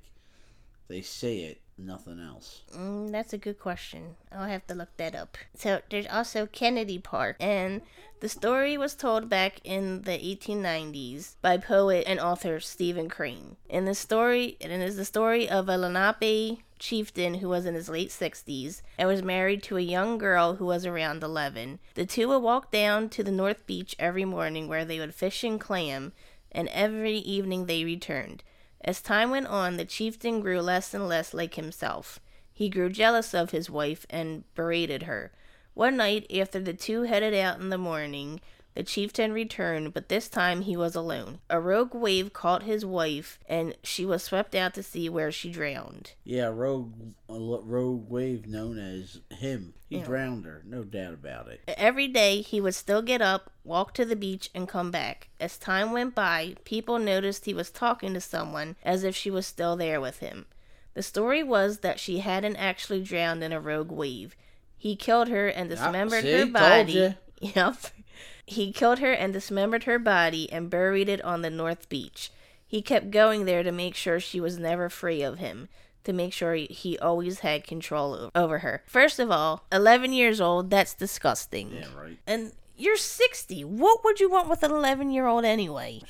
they 0.87 1.01
say 1.01 1.39
it, 1.39 1.61
nothing 1.77 2.19
else? 2.19 2.61
Mm, 2.75 3.11
that's 3.11 3.33
a 3.33 3.37
good 3.37 3.59
question. 3.59 4.15
I'll 4.31 4.47
have 4.47 4.67
to 4.67 4.75
look 4.75 4.95
that 4.97 5.15
up. 5.15 5.37
So 5.55 5.81
there's 5.89 6.07
also 6.07 6.45
Kennedy 6.45 6.99
Park, 6.99 7.37
and 7.39 7.81
the 8.19 8.29
story 8.29 8.77
was 8.77 8.95
told 8.95 9.29
back 9.29 9.59
in 9.63 10.03
the 10.03 10.11
1890s 10.11 11.35
by 11.41 11.57
poet 11.57 12.03
and 12.07 12.19
author 12.19 12.59
Stephen 12.59 13.09
Crane. 13.09 13.57
In 13.69 13.85
the 13.85 13.95
story, 13.95 14.57
and 14.61 14.71
it 14.71 14.81
is 14.81 14.95
the 14.95 15.05
story 15.05 15.49
of 15.49 15.67
a 15.67 15.77
Lenape 15.77 16.59
chieftain 16.79 17.35
who 17.35 17.47
was 17.47 17.65
in 17.65 17.75
his 17.75 17.87
late 17.87 18.09
60s 18.09 18.81
and 18.97 19.07
was 19.07 19.23
married 19.23 19.63
to 19.63 19.77
a 19.77 19.81
young 19.81 20.17
girl 20.17 20.55
who 20.55 20.65
was 20.65 20.85
around 20.85 21.23
11. 21.23 21.79
The 21.95 22.05
two 22.05 22.27
would 22.27 22.39
walk 22.39 22.71
down 22.71 23.09
to 23.09 23.23
the 23.23 23.31
North 23.31 23.65
Beach 23.65 23.95
every 23.97 24.25
morning 24.25 24.67
where 24.67 24.83
they 24.83 24.99
would 24.99 25.15
fish 25.15 25.43
and 25.43 25.59
clam, 25.59 26.11
and 26.51 26.67
every 26.69 27.17
evening 27.17 27.65
they 27.65 27.85
returned. 27.85 28.43
As 28.83 29.01
time 29.01 29.31
went 29.31 29.47
on, 29.47 29.77
the 29.77 29.85
chieftain 29.85 30.41
grew 30.41 30.61
less 30.61 30.93
and 30.93 31.07
less 31.07 31.33
like 31.33 31.55
himself. 31.55 32.19
He 32.51 32.69
grew 32.69 32.89
jealous 32.89 33.33
of 33.33 33.51
his 33.51 33.69
wife 33.69 34.05
and 34.09 34.43
berated 34.55 35.03
her. 35.03 35.31
One 35.73 35.97
night, 35.97 36.27
after 36.35 36.59
the 36.59 36.73
two 36.73 37.03
headed 37.03 37.33
out 37.33 37.59
in 37.59 37.69
the 37.69 37.77
morning, 37.77 38.41
the 38.75 38.83
chieftain 38.83 39.33
returned, 39.33 39.93
but 39.93 40.09
this 40.09 40.27
time 40.27 40.61
he 40.61 40.75
was 40.75 40.95
alone. 40.95 41.39
A 41.49 41.59
rogue 41.59 41.93
wave 41.93 42.33
caught 42.33 42.63
his 42.63 42.85
wife, 42.85 43.39
and 43.47 43.75
she 43.83 44.05
was 44.05 44.23
swept 44.23 44.55
out 44.55 44.73
to 44.73 44.83
sea 44.83 45.09
where 45.09 45.31
she 45.31 45.51
drowned. 45.51 46.13
Yeah, 46.23 46.47
rogue, 46.47 46.93
a 47.29 47.33
rogue 47.37 48.09
wave 48.09 48.47
known 48.47 48.79
as 48.79 49.21
him. 49.29 49.75
He 49.89 49.97
Yeah. 49.97 50.05
drowned 50.05 50.45
her, 50.45 50.63
no 50.65 50.83
doubt 50.83 51.13
about 51.13 51.47
it. 51.49 51.61
Every 51.67 52.07
day 52.07 52.41
he 52.41 52.59
would 52.59 52.75
still 52.75 53.01
get 53.03 53.21
up, 53.21 53.51
walk 53.63 53.93
to 53.95 54.05
the 54.05 54.15
beach, 54.15 54.49
and 54.55 54.67
come 54.67 54.89
back. 54.89 55.29
As 55.39 55.57
time 55.57 55.91
went 55.91 56.15
by, 56.15 56.55
people 56.63 56.97
noticed 56.97 57.45
he 57.45 57.53
was 57.53 57.69
talking 57.69 58.13
to 58.15 58.21
someone 58.21 58.75
as 58.83 59.03
if 59.03 59.15
she 59.15 59.29
was 59.29 59.45
still 59.45 59.75
there 59.75 60.01
with 60.01 60.19
him. 60.19 60.47
The 60.95 61.03
story 61.03 61.43
was 61.43 61.79
that 61.79 61.99
she 61.99 62.19
hadn't 62.19 62.55
actually 62.55 63.03
drowned 63.03 63.43
in 63.43 63.51
a 63.51 63.59
rogue 63.59 63.91
wave. 63.91 64.35
He 64.77 64.95
killed 64.95 65.29
her 65.29 65.47
and 65.47 65.71
ah, 65.71 65.75
dismembered 65.75 66.23
see? 66.23 66.31
her 66.39 66.45
body. 66.47 67.15
Yep. 67.39 67.75
He 68.53 68.71
killed 68.71 68.99
her 68.99 69.11
and 69.11 69.33
dismembered 69.33 69.83
her 69.83 69.99
body 69.99 70.51
and 70.51 70.69
buried 70.69 71.09
it 71.09 71.21
on 71.23 71.41
the 71.41 71.49
North 71.49 71.89
Beach. 71.89 72.31
He 72.65 72.81
kept 72.81 73.11
going 73.11 73.45
there 73.45 73.63
to 73.63 73.71
make 73.71 73.95
sure 73.95 74.19
she 74.19 74.39
was 74.39 74.57
never 74.57 74.89
free 74.89 75.21
of 75.21 75.39
him, 75.39 75.69
to 76.03 76.13
make 76.13 76.33
sure 76.33 76.55
he 76.55 76.97
always 76.99 77.39
had 77.39 77.67
control 77.67 78.31
over 78.35 78.59
her. 78.59 78.83
First 78.87 79.19
of 79.19 79.31
all, 79.31 79.65
11 79.71 80.13
years 80.13 80.41
old, 80.41 80.69
that's 80.69 80.93
disgusting. 80.93 81.71
Yeah, 81.71 81.87
right. 81.95 82.17
And 82.25 82.53
you're 82.75 82.97
60. 82.97 83.63
What 83.63 84.03
would 84.03 84.19
you 84.19 84.29
want 84.29 84.49
with 84.49 84.63
an 84.63 84.71
11 84.71 85.11
year 85.11 85.27
old 85.27 85.45
anyway? 85.45 86.01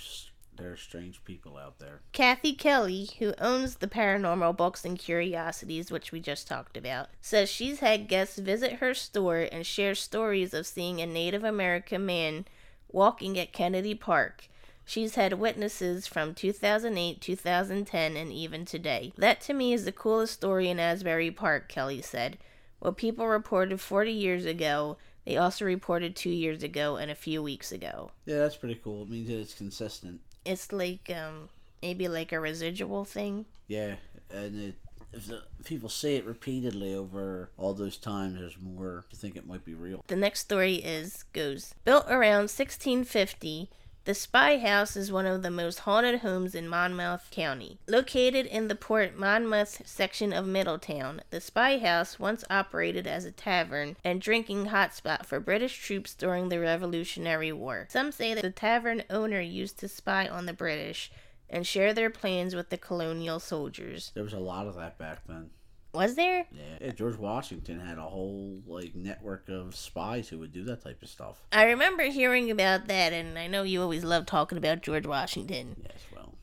There 0.58 0.72
are 0.72 0.78
strange 0.78 1.24
people 1.24 1.58
out 1.58 1.80
there. 1.80 2.02
Kathy 2.12 2.54
Kelly, 2.54 3.10
who 3.20 3.34
owns 3.40 3.76
the 3.76 3.88
Paranormal 3.88 4.56
Books 4.56 4.86
and 4.86 4.98
Curiosities, 5.00 5.92
which 5.92 6.12
we 6.12 6.20
just 6.20 6.48
talked 6.48 6.78
about, 6.78 7.10
says 7.22 7.50
she's 7.50 7.80
had 7.80 8.08
guests 8.08 8.38
visit 8.38 8.74
her 8.74 8.94
store 8.94 9.48
and 9.52 9.66
share 9.66 9.96
stories 9.96 10.54
of 10.54 10.68
seeing 10.68 11.02
a 11.02 11.06
Native 11.06 11.44
American 11.44 12.06
man 12.06 12.46
walking 12.92 13.38
at 13.40 13.52
Kennedy 13.52 13.96
Park. 13.96 14.48
She's 14.86 15.16
had 15.16 15.34
witnesses 15.34 16.08
from 16.08 16.34
2008, 16.34 17.22
2010, 17.22 18.18
and 18.18 18.32
even 18.32 18.66
today. 18.66 19.14
That 19.18 19.42
to 19.42 19.54
me 19.54 19.74
is 19.74 19.86
the 19.86 19.92
coolest 19.92 20.34
story 20.34 20.70
in 20.70 20.80
Asbury 20.80 21.32
Park, 21.32 21.70
Kelly 21.70 22.02
said. 22.02 22.38
What 22.80 22.98
people 22.98 23.28
reported 23.28 23.80
40 23.80 24.12
years 24.12 24.46
ago, 24.46 24.98
they 25.26 25.38
also 25.38 25.64
reported 25.64 26.16
two 26.16 26.30
years 26.30 26.64
ago 26.64 26.98
and 26.98 27.10
a 27.10 27.16
few 27.16 27.42
weeks 27.42 27.72
ago. 27.72 28.12
Yeah, 28.26 28.40
that's 28.40 28.58
pretty 28.58 28.80
cool. 28.84 29.04
It 29.04 29.10
means 29.10 29.30
that 29.30 29.40
it's 29.40 29.54
consistent. 29.54 30.20
It's 30.46 30.72
like 30.72 31.12
um, 31.16 31.50
maybe 31.82 32.08
like 32.08 32.32
a 32.32 32.40
residual 32.40 33.06
thing. 33.06 33.46
Yeah, 33.68 33.96
and 34.30 34.60
it, 34.60 34.76
if 35.14 35.28
the 35.28 35.44
people 35.64 35.90
say 35.90 36.16
it 36.16 36.26
repeatedly 36.26 36.94
over 36.94 37.52
all 37.58 37.74
those 37.74 37.98
times, 37.98 38.40
there's 38.40 38.58
more 38.60 39.06
to 39.10 39.16
think 39.16 39.36
it 39.36 39.48
might 39.48 39.64
be 39.64 39.74
real. 39.74 40.04
The 40.08 40.16
next 40.16 40.40
story 40.42 40.76
is 40.76 41.24
goes 41.34 41.76
built 41.86 42.06
around 42.10 42.50
1650. 42.50 43.70
The 44.06 44.14
Spy 44.14 44.58
House 44.58 44.98
is 44.98 45.14
one 45.14 45.26
of 45.26 45.44
the 45.44 45.50
most 45.50 45.80
haunted 45.80 46.20
homes 46.20 46.56
in 46.56 46.68
Monmouth 46.68 47.30
County. 47.32 47.80
Located 47.88 48.46
in 48.46 48.68
the 48.68 48.76
Port 48.76 49.18
Monmouth 49.18 49.82
section 49.86 50.34
of 50.34 50.46
Middletown, 50.46 51.22
the 51.30 51.40
Spy 51.40 51.78
House 51.78 52.20
once 52.20 52.44
operated 52.50 53.08
as 53.08 53.24
a 53.24 53.32
tavern 53.32 53.96
and 54.04 54.20
drinking 54.20 54.66
hotspot 54.66 55.26
for 55.26 55.40
British 55.40 55.82
troops 55.82 56.14
during 56.16 56.50
the 56.50 56.60
Revolutionary 56.60 57.54
War. 57.54 57.88
Some 57.90 58.12
say 58.12 58.34
that 58.34 58.42
the 58.42 58.52
tavern 58.52 59.04
owner 59.10 59.40
used 59.40 59.80
to 59.80 59.88
spy 59.88 60.28
on 60.28 60.48
the 60.48 60.54
British 60.54 61.10
and 61.50 61.66
share 61.66 61.94
their 61.94 62.10
plans 62.10 62.54
with 62.54 62.72
the 62.72 62.78
colonial 62.78 63.40
soldiers. 63.40 64.12
There 64.16 64.24
was 64.26 64.34
a 64.34 64.38
lot 64.38 64.68
of 64.68 64.76
that 64.76 64.98
back 64.98 65.26
then. 65.30 65.52
Was 65.94 66.16
there? 66.16 66.48
Yeah, 66.52 66.92
George 66.92 67.18
Washington 67.18 67.80
had 67.80 68.00
a 68.00 68.04
whole 68.04 68.62
like 68.66 68.96
network 68.96 69.48
of 69.48 69.76
spies 69.76 70.28
who 70.28 70.40
would 70.40 70.52
do 70.52 70.64
that 70.64 70.84
type 70.84 71.04
of 71.04 71.10
stuff. 71.10 71.42
I 71.52 71.66
remember 71.66 72.04
hearing 72.04 72.50
about 72.50 72.88
that, 72.88 73.14
and 73.14 73.38
I 73.38 73.48
know 73.48 73.62
you 73.64 73.82
always 73.82 74.04
love 74.04 74.26
talking 74.26 74.58
about 74.58 74.82
George 74.82 75.06
Washington. 75.06 75.76
Yes, 75.84 76.02
well, 76.12 76.34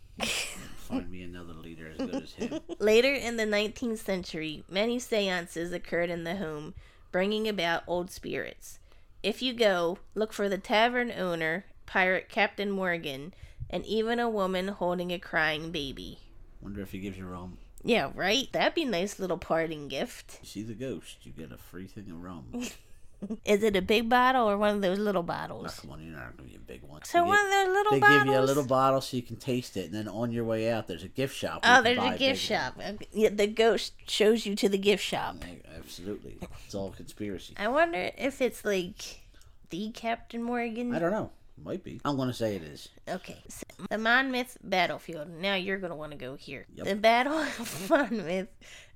find 0.76 1.10
me 1.10 1.22
another 1.22 1.52
leader 1.52 1.90
as 1.90 1.98
good 1.98 2.22
as 2.22 2.32
him. 2.32 2.60
Later 2.78 3.12
in 3.12 3.36
the 3.36 3.44
19th 3.44 3.98
century, 3.98 4.62
many 4.70 5.00
seances 5.00 5.72
occurred 5.72 6.10
in 6.10 6.22
the 6.22 6.36
home, 6.36 6.74
bringing 7.10 7.48
about 7.48 7.82
old 7.88 8.10
spirits. 8.10 8.78
If 9.22 9.42
you 9.42 9.52
go, 9.52 9.98
look 10.14 10.32
for 10.32 10.48
the 10.48 10.58
tavern 10.58 11.10
owner, 11.10 11.64
pirate 11.86 12.28
Captain 12.28 12.70
Morgan, 12.70 13.34
and 13.68 13.84
even 13.84 14.20
a 14.20 14.30
woman 14.30 14.68
holding 14.68 15.10
a 15.10 15.18
crying 15.18 15.72
baby. 15.72 16.20
Wonder 16.60 16.82
if 16.82 16.92
he 16.92 16.98
gives 16.98 17.18
you 17.18 17.26
rum. 17.26 17.58
Yeah, 17.82 18.10
right? 18.14 18.46
That'd 18.52 18.74
be 18.74 18.82
a 18.82 18.86
nice 18.86 19.18
little 19.18 19.38
parting 19.38 19.88
gift. 19.88 20.38
You 20.42 20.48
see 20.48 20.62
the 20.62 20.74
ghost, 20.74 21.18
you 21.24 21.32
get 21.32 21.50
a 21.52 21.56
free 21.58 21.86
thing 21.86 22.10
of 22.10 22.22
rum. 22.22 22.46
Is 23.44 23.62
it 23.62 23.76
a 23.76 23.82
big 23.82 24.08
bottle 24.08 24.48
or 24.48 24.56
one 24.56 24.76
of 24.76 24.80
those 24.82 24.98
little 24.98 25.22
bottles? 25.22 25.78
come 25.80 25.90
on, 25.90 26.02
you're 26.02 26.16
not 26.16 26.34
gonna 26.38 26.48
be 26.48 26.56
a 26.56 26.58
big 26.58 26.82
one. 26.82 27.02
So 27.04 27.20
They 27.22 27.28
one 27.28 27.36
gi- 27.38 27.44
of 27.44 27.50
those 27.66 27.74
little 27.76 27.92
they 27.92 28.00
bottles? 28.00 28.18
give 28.24 28.32
you 28.32 28.38
a 28.38 28.40
little 28.40 28.64
bottle 28.64 29.00
so 29.02 29.16
you 29.18 29.22
can 29.22 29.36
taste 29.36 29.76
it, 29.76 29.86
and 29.86 29.94
then 29.94 30.08
on 30.08 30.32
your 30.32 30.44
way 30.44 30.70
out, 30.70 30.88
there's 30.88 31.02
a 31.04 31.08
gift 31.08 31.36
shop. 31.36 31.60
Oh, 31.62 31.82
there's 31.82 31.98
a 31.98 32.16
gift 32.16 32.40
shop. 32.40 32.76
Okay, 32.78 33.06
Yeah, 33.12 33.28
the 33.28 33.46
ghost 33.46 33.92
shows 34.06 34.46
you 34.46 34.54
to 34.56 34.70
the 34.70 34.78
gift 34.78 35.04
shop. 35.04 35.36
Yeah, 35.40 35.54
Absolutely, 35.76 36.38
it's 36.64 36.74
all 36.74 36.92
conspiracy. 36.92 37.52
I 37.58 37.68
wonder 37.68 38.10
if 38.16 38.40
it's 38.40 38.64
like 38.64 39.20
the 39.68 39.90
Captain 39.90 40.42
Morgan. 40.42 40.94
I 40.94 40.98
don't 40.98 41.10
know. 41.12 41.30
Might 41.64 41.84
be. 41.84 42.00
I'm 42.04 42.16
gonna 42.16 42.32
say 42.32 42.56
it 42.56 42.62
is. 42.62 42.88
Okay, 43.08 43.42
so 43.48 43.64
the 43.90 43.98
Monmouth 43.98 44.58
battlefield. 44.62 45.28
Now 45.28 45.54
you're 45.54 45.78
gonna 45.78 45.96
want 45.96 46.12
to 46.12 46.18
go 46.18 46.34
here. 46.36 46.66
Yep. 46.74 46.86
The 46.86 46.96
Battle 46.96 47.38
of 47.38 47.86
Monmouth 47.90 48.48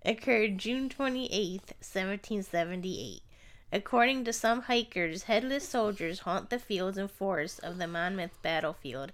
occurred 0.04 0.59
June 0.59 0.88
28th, 0.88 1.73
1778. 1.80 3.23
According 3.73 4.25
to 4.25 4.33
some 4.33 4.62
hikers, 4.62 5.25
headless 5.25 5.68
soldiers 5.68 6.21
haunt 6.21 6.50
the 6.50 6.59
fields 6.59 6.97
and 6.97 7.11
forests 7.11 7.59
of 7.59 7.78
the 7.78 7.88
Monmouth 7.88 8.40
battlefield, 8.40 9.12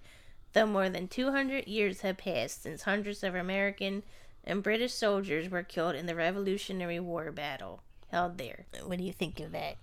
though 0.53 0.67
more 0.67 0.89
than 0.89 1.09
200 1.09 1.67
years 1.67 2.03
have 2.03 2.19
passed 2.19 2.63
since 2.63 2.83
hundreds 2.83 3.23
of 3.23 3.35
American 3.35 4.03
and 4.45 4.63
British 4.63 4.93
soldiers 4.93 5.49
were 5.49 5.63
killed 5.63 5.95
in 5.95 6.07
the 6.07 6.15
Revolutionary 6.15 7.01
War 7.01 7.31
battle 7.33 7.83
held 8.11 8.39
there. 8.39 8.67
What 8.85 8.99
do 8.99 9.05
you 9.05 9.13
think 9.13 9.41
of 9.41 9.53
that? 9.53 9.77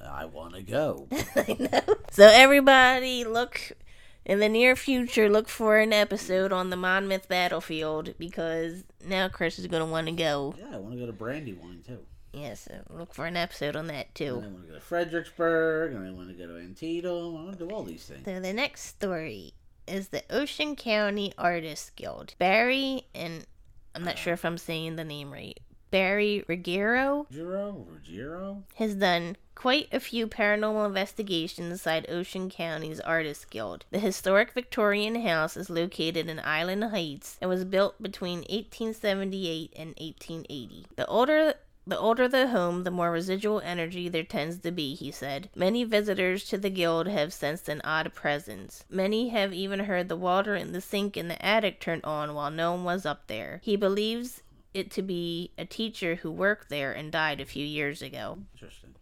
I 0.00 0.24
want 0.26 0.54
to 0.54 0.62
go. 0.62 1.08
I 1.36 1.56
know. 1.58 1.94
So 2.12 2.24
everybody 2.26 3.24
look 3.24 3.72
in 4.24 4.40
the 4.40 4.48
near 4.48 4.76
future 4.76 5.28
look 5.28 5.48
for 5.48 5.78
an 5.78 5.92
episode 5.92 6.52
on 6.52 6.70
the 6.70 6.76
Monmouth 6.76 7.28
battlefield 7.28 8.14
because 8.18 8.84
now 9.06 9.28
Chris 9.28 9.58
is 9.58 9.66
gonna 9.66 9.86
want 9.86 10.06
to 10.06 10.12
go. 10.12 10.54
Yeah, 10.58 10.74
I 10.74 10.76
want 10.78 10.94
to 10.94 11.00
go 11.00 11.06
to 11.06 11.12
Brandywine 11.12 11.82
too. 11.86 12.00
Yes, 12.32 12.60
so 12.70 12.74
look 12.96 13.14
for 13.14 13.24
an 13.26 13.36
episode 13.38 13.74
on 13.74 13.86
that 13.86 14.06
And 14.06 14.14
too. 14.14 14.34
I 14.34 14.46
want 14.48 14.62
to 14.66 14.68
go 14.68 14.74
to 14.74 14.80
Fredericksburg, 14.80 15.92
and 15.94 16.06
I 16.06 16.10
want 16.10 16.28
to 16.28 16.34
go 16.34 16.46
to 16.46 16.58
Antietam. 16.58 17.36
I 17.36 17.42
want 17.44 17.58
to 17.58 17.66
do 17.66 17.74
all 17.74 17.82
these 17.84 18.04
things. 18.04 18.24
So 18.26 18.38
the 18.38 18.52
next 18.52 18.82
story 18.82 19.54
is 19.86 20.08
the 20.08 20.22
Ocean 20.30 20.76
County 20.76 21.32
Artists 21.38 21.90
Guild. 21.96 22.34
Barry 22.38 23.04
and 23.14 23.46
I'm 23.94 24.04
not 24.04 24.18
sure 24.18 24.34
if 24.34 24.44
I'm 24.44 24.58
saying 24.58 24.96
the 24.96 25.04
name 25.04 25.32
right. 25.32 25.58
Barry 25.90 26.44
Ruggiero 26.46 27.26
Ruggiero, 27.30 27.86
Ruggiero. 27.90 28.62
has 28.74 28.94
done 28.94 29.36
quite 29.58 29.88
a 29.90 29.98
few 29.98 30.28
paranormal 30.28 30.86
investigations 30.86 31.68
inside 31.68 32.08
Ocean 32.08 32.48
County's 32.48 33.00
Artists 33.00 33.44
Guild. 33.44 33.84
The 33.90 33.98
historic 33.98 34.52
Victorian 34.52 35.16
house 35.22 35.56
is 35.56 35.68
located 35.68 36.28
in 36.28 36.38
Island 36.44 36.84
Heights 36.84 37.36
and 37.40 37.50
was 37.50 37.64
built 37.64 38.00
between 38.00 38.38
1878 38.42 39.72
and 39.74 39.88
1880. 39.98 40.86
The 40.94 41.06
older 41.06 41.54
the 41.84 41.98
older 41.98 42.28
the 42.28 42.48
home, 42.48 42.84
the 42.84 42.92
more 42.92 43.10
residual 43.10 43.60
energy 43.64 44.08
there 44.08 44.22
tends 44.22 44.58
to 44.58 44.70
be, 44.70 44.94
he 44.94 45.10
said. 45.10 45.50
Many 45.56 45.82
visitors 45.82 46.44
to 46.50 46.58
the 46.58 46.70
guild 46.70 47.08
have 47.08 47.32
sensed 47.32 47.68
an 47.68 47.80
odd 47.82 48.14
presence. 48.14 48.84
Many 48.88 49.30
have 49.30 49.52
even 49.52 49.80
heard 49.80 50.08
the 50.08 50.14
water 50.14 50.54
in 50.54 50.70
the 50.70 50.80
sink 50.80 51.16
in 51.16 51.26
the 51.26 51.44
attic 51.44 51.80
turn 51.80 52.00
on 52.04 52.34
while 52.34 52.52
no 52.52 52.74
one 52.74 52.84
was 52.84 53.04
up 53.04 53.26
there. 53.26 53.60
He 53.64 53.74
believes 53.74 54.40
it 54.72 54.92
to 54.92 55.02
be 55.02 55.50
a 55.58 55.64
teacher 55.64 56.16
who 56.16 56.30
worked 56.30 56.68
there 56.68 56.92
and 56.92 57.10
died 57.10 57.40
a 57.40 57.46
few 57.46 57.66
years 57.66 58.02
ago. 58.02 58.38
Interesting. 58.54 58.94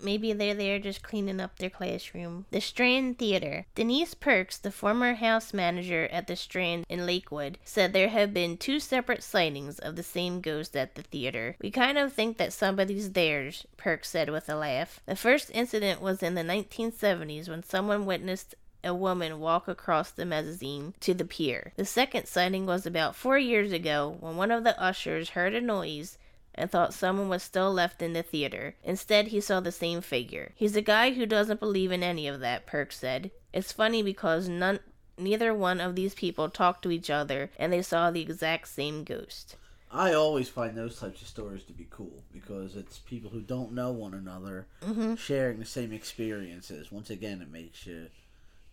Maybe 0.00 0.32
they're 0.32 0.54
there 0.54 0.78
just 0.78 1.02
cleaning 1.02 1.40
up 1.40 1.58
their 1.58 1.70
classroom. 1.70 2.46
The 2.50 2.60
Strand 2.60 3.18
Theater. 3.18 3.66
Denise 3.74 4.14
Perks, 4.14 4.58
the 4.58 4.70
former 4.70 5.14
house 5.14 5.54
manager 5.54 6.08
at 6.10 6.26
the 6.26 6.36
Strand 6.36 6.86
in 6.88 7.06
Lakewood, 7.06 7.58
said 7.64 7.92
there 7.92 8.08
have 8.08 8.34
been 8.34 8.56
two 8.56 8.80
separate 8.80 9.22
sightings 9.22 9.78
of 9.78 9.96
the 9.96 10.02
same 10.02 10.40
ghost 10.40 10.76
at 10.76 10.94
the 10.94 11.02
theater. 11.02 11.56
We 11.60 11.70
kind 11.70 11.98
of 11.98 12.12
think 12.12 12.36
that 12.38 12.52
somebody's 12.52 13.12
theirs, 13.12 13.66
Perks 13.76 14.10
said 14.10 14.30
with 14.30 14.48
a 14.48 14.56
laugh. 14.56 15.00
The 15.06 15.16
first 15.16 15.50
incident 15.54 16.00
was 16.00 16.22
in 16.22 16.34
the 16.34 16.42
1970s 16.42 17.48
when 17.48 17.62
someone 17.62 18.06
witnessed 18.06 18.54
a 18.84 18.94
woman 18.94 19.40
walk 19.40 19.68
across 19.68 20.10
the 20.10 20.24
mezzanine 20.24 20.94
to 21.00 21.14
the 21.14 21.24
pier. 21.24 21.72
The 21.76 21.84
second 21.84 22.26
sighting 22.26 22.66
was 22.66 22.86
about 22.86 23.16
four 23.16 23.38
years 23.38 23.72
ago 23.72 24.16
when 24.20 24.36
one 24.36 24.50
of 24.50 24.64
the 24.64 24.80
ushers 24.80 25.30
heard 25.30 25.54
a 25.54 25.60
noise 25.60 26.18
and 26.58 26.70
thought 26.70 26.92
someone 26.92 27.28
was 27.28 27.42
still 27.42 27.72
left 27.72 28.02
in 28.02 28.12
the 28.12 28.22
theater. 28.22 28.74
Instead, 28.84 29.28
he 29.28 29.40
saw 29.40 29.60
the 29.60 29.72
same 29.72 30.00
figure. 30.00 30.52
He's 30.54 30.76
a 30.76 30.82
guy 30.82 31.12
who 31.12 31.24
doesn't 31.26 31.60
believe 31.60 31.90
in 31.92 32.02
any 32.02 32.26
of 32.28 32.40
that, 32.40 32.66
Perk 32.66 32.92
said. 32.92 33.30
It's 33.52 33.72
funny 33.72 34.02
because 34.02 34.48
none 34.48 34.80
neither 35.16 35.52
one 35.52 35.80
of 35.80 35.96
these 35.96 36.14
people 36.14 36.48
talked 36.48 36.82
to 36.82 36.92
each 36.92 37.10
other 37.10 37.50
and 37.58 37.72
they 37.72 37.82
saw 37.82 38.10
the 38.10 38.20
exact 38.20 38.68
same 38.68 39.02
ghost. 39.04 39.56
I 39.90 40.12
always 40.12 40.48
find 40.48 40.76
those 40.76 41.00
types 41.00 41.22
of 41.22 41.28
stories 41.28 41.64
to 41.64 41.72
be 41.72 41.86
cool 41.90 42.22
because 42.32 42.76
it's 42.76 42.98
people 42.98 43.30
who 43.30 43.40
don't 43.40 43.72
know 43.72 43.90
one 43.90 44.14
another 44.14 44.66
Mm-hmm. 44.84 45.14
sharing 45.16 45.58
the 45.58 45.64
same 45.64 45.92
experiences. 45.92 46.92
Once 46.92 47.10
again, 47.10 47.40
it 47.42 47.50
makes 47.50 47.86
you 47.86 48.08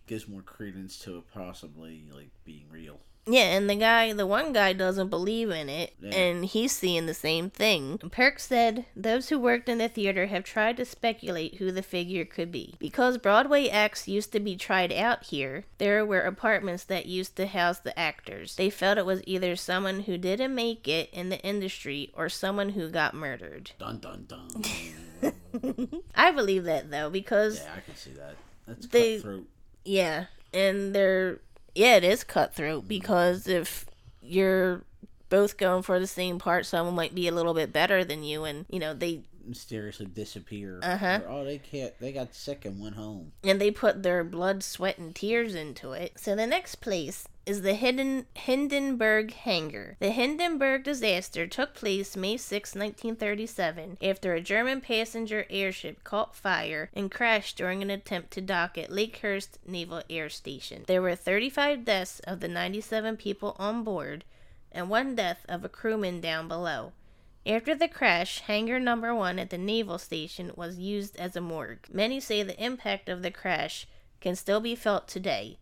gives 0.06 0.28
more 0.28 0.42
credence 0.42 0.98
to 1.00 1.16
it 1.18 1.24
possibly 1.34 2.04
like 2.14 2.30
being 2.44 2.66
real. 2.70 3.00
Yeah, 3.28 3.56
and 3.56 3.68
the 3.68 3.74
guy, 3.74 4.12
the 4.12 4.26
one 4.26 4.52
guy 4.52 4.72
doesn't 4.72 5.08
believe 5.08 5.50
in 5.50 5.68
it, 5.68 5.94
Yeah. 6.00 6.14
and 6.14 6.44
he's 6.44 6.70
seeing 6.70 7.06
the 7.06 7.14
same 7.14 7.50
thing. 7.50 7.98
Perk 8.12 8.38
said, 8.38 8.86
Those 8.94 9.28
who 9.30 9.38
worked 9.38 9.68
in 9.68 9.78
the 9.78 9.88
theater 9.88 10.26
have 10.26 10.44
tried 10.44 10.76
to 10.76 10.84
speculate 10.84 11.56
who 11.56 11.72
the 11.72 11.82
figure 11.82 12.24
could 12.24 12.52
be. 12.52 12.76
Because 12.78 13.18
Broadway 13.18 13.68
acts 13.68 14.06
used 14.06 14.30
to 14.32 14.40
be 14.40 14.54
tried 14.56 14.92
out 14.92 15.24
here, 15.24 15.64
there 15.78 16.06
were 16.06 16.20
apartments 16.20 16.84
that 16.84 17.06
used 17.06 17.34
to 17.36 17.46
house 17.48 17.80
the 17.80 17.98
actors. 17.98 18.54
They 18.54 18.70
felt 18.70 18.96
it 18.98 19.06
was 19.06 19.22
either 19.26 19.56
someone 19.56 20.00
who 20.02 20.16
didn't 20.18 20.54
make 20.54 20.86
it 20.86 21.10
in 21.12 21.28
the 21.28 21.40
industry 21.40 22.12
or 22.14 22.28
someone 22.28 22.70
who 22.70 22.88
got 22.88 23.12
murdered. 23.12 23.72
Dun 23.78 23.98
dun 23.98 24.26
dun. 24.28 24.62
I 26.14 26.30
believe 26.30 26.64
that 26.64 26.90
though, 26.92 27.10
because 27.10 27.58
yeah, 27.58 27.72
I 27.76 27.80
can 27.80 27.96
see 27.96 28.12
that. 28.12 28.36
That's 28.68 28.86
They- 28.86 29.16
cutthroat. 29.16 29.46
Yeah, 29.84 30.26
and 30.52 30.94
they're 30.94 31.40
yeah, 31.76 31.96
it 31.96 32.04
is 32.04 32.24
cutthroat 32.24 32.88
because 32.88 33.46
if 33.46 33.86
you're 34.22 34.82
both 35.28 35.56
going 35.56 35.82
for 35.82 36.00
the 36.00 36.06
same 36.06 36.38
part, 36.38 36.66
someone 36.66 36.94
might 36.94 37.14
be 37.14 37.28
a 37.28 37.32
little 37.32 37.54
bit 37.54 37.72
better 37.72 38.04
than 38.04 38.24
you, 38.24 38.44
and 38.44 38.64
you 38.70 38.78
know 38.78 38.94
they 38.94 39.22
mysteriously 39.44 40.06
disappear. 40.06 40.80
Uh-huh. 40.82 41.20
Oh, 41.28 41.44
they 41.44 41.58
can't. 41.58 41.92
They 42.00 42.12
got 42.12 42.34
sick 42.34 42.64
and 42.64 42.80
went 42.80 42.96
home. 42.96 43.32
and 43.44 43.60
they 43.60 43.70
put 43.70 44.02
their 44.02 44.24
blood, 44.24 44.62
sweat, 44.62 44.98
and 44.98 45.14
tears 45.14 45.54
into 45.54 45.92
it. 45.92 46.18
So 46.18 46.34
the 46.34 46.46
next 46.46 46.76
place 46.76 47.28
is 47.46 47.62
the 47.62 47.74
Hinden- 47.74 48.26
Hindenburg 48.34 49.32
Hangar. 49.32 49.96
The 50.00 50.10
Hindenburg 50.10 50.82
disaster 50.82 51.46
took 51.46 51.74
place 51.74 52.16
May 52.16 52.36
6, 52.36 52.74
1937, 52.74 53.98
after 54.02 54.34
a 54.34 54.40
German 54.40 54.80
passenger 54.80 55.46
airship 55.48 56.02
caught 56.02 56.34
fire 56.34 56.90
and 56.92 57.08
crashed 57.08 57.56
during 57.56 57.82
an 57.82 57.90
attempt 57.90 58.32
to 58.32 58.40
dock 58.40 58.76
at 58.76 58.90
Lakehurst 58.90 59.58
Naval 59.64 60.02
Air 60.10 60.28
Station. 60.28 60.82
There 60.88 61.00
were 61.00 61.14
35 61.14 61.84
deaths 61.84 62.18
of 62.20 62.40
the 62.40 62.48
97 62.48 63.16
people 63.16 63.54
on 63.60 63.84
board 63.84 64.24
and 64.72 64.90
one 64.90 65.14
death 65.14 65.46
of 65.48 65.64
a 65.64 65.68
crewman 65.68 66.20
down 66.20 66.48
below. 66.48 66.92
After 67.46 67.76
the 67.76 67.86
crash, 67.86 68.40
hangar 68.40 68.80
number 68.80 69.14
one 69.14 69.38
at 69.38 69.50
the 69.50 69.58
naval 69.58 69.98
station 69.98 70.50
was 70.56 70.78
used 70.78 71.16
as 71.16 71.36
a 71.36 71.40
morgue. 71.40 71.86
Many 71.92 72.18
say 72.18 72.42
the 72.42 72.60
impact 72.60 73.08
of 73.08 73.22
the 73.22 73.30
crash 73.30 73.86
can 74.20 74.34
still 74.34 74.58
be 74.58 74.74
felt 74.74 75.06
today. 75.06 75.58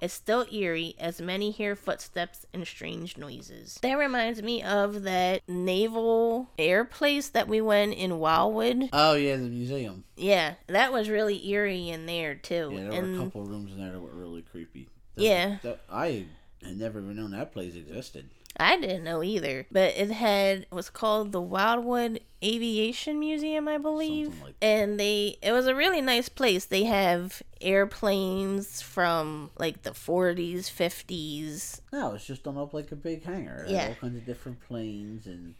It's 0.00 0.12
still 0.14 0.46
eerie 0.52 0.94
as 0.98 1.20
many 1.20 1.50
hear 1.50 1.74
footsteps 1.74 2.44
and 2.52 2.66
strange 2.66 3.16
noises. 3.16 3.78
That 3.82 3.94
reminds 3.94 4.42
me 4.42 4.62
of 4.62 5.02
that 5.04 5.42
naval 5.48 6.50
air 6.58 6.84
place 6.84 7.28
that 7.30 7.48
we 7.48 7.60
went 7.60 7.94
in 7.94 8.18
Wildwood. 8.18 8.90
Oh 8.92 9.14
yeah, 9.14 9.36
the 9.36 9.42
museum. 9.48 10.04
Yeah, 10.16 10.54
that 10.66 10.92
was 10.92 11.08
really 11.08 11.46
eerie 11.48 11.88
in 11.88 12.06
there 12.06 12.34
too. 12.34 12.70
Yeah, 12.72 12.80
there 12.80 12.92
and 12.92 13.16
were 13.16 13.22
a 13.22 13.24
couple 13.24 13.44
rooms 13.44 13.72
in 13.72 13.78
there 13.78 13.92
that 13.92 14.00
were 14.00 14.10
really 14.10 14.42
creepy. 14.42 14.88
Yeah. 15.16 15.58
That- 15.62 15.80
I 15.90 16.26
had 16.62 16.78
never 16.78 17.00
even 17.00 17.16
known 17.16 17.30
that 17.30 17.52
place 17.52 17.74
existed. 17.74 18.28
I 18.58 18.80
didn't 18.80 19.04
know 19.04 19.22
either, 19.22 19.66
but 19.70 19.94
it 19.96 20.10
had 20.10 20.60
it 20.62 20.72
was 20.72 20.88
called 20.90 21.32
the 21.32 21.40
Wildwood 21.40 22.20
Aviation 22.42 23.18
Museum, 23.18 23.68
I 23.68 23.78
believe. 23.78 24.42
Like 24.42 24.54
and 24.62 24.98
they 24.98 25.36
it 25.42 25.52
was 25.52 25.66
a 25.66 25.74
really 25.74 26.00
nice 26.00 26.28
place. 26.28 26.64
They 26.64 26.84
have 26.84 27.42
airplanes 27.60 28.80
from 28.82 29.50
like 29.58 29.82
the 29.82 29.90
40s, 29.90 30.70
50s. 30.70 31.80
No, 31.92 32.14
it's 32.14 32.26
just 32.26 32.44
done 32.44 32.56
up 32.58 32.72
like 32.74 32.92
a 32.92 32.96
big 32.96 33.24
hangar. 33.24 33.64
Yeah. 33.68 33.88
all 33.88 33.94
kinds 33.96 34.16
of 34.16 34.24
different 34.26 34.60
planes 34.60 35.26
and 35.26 35.54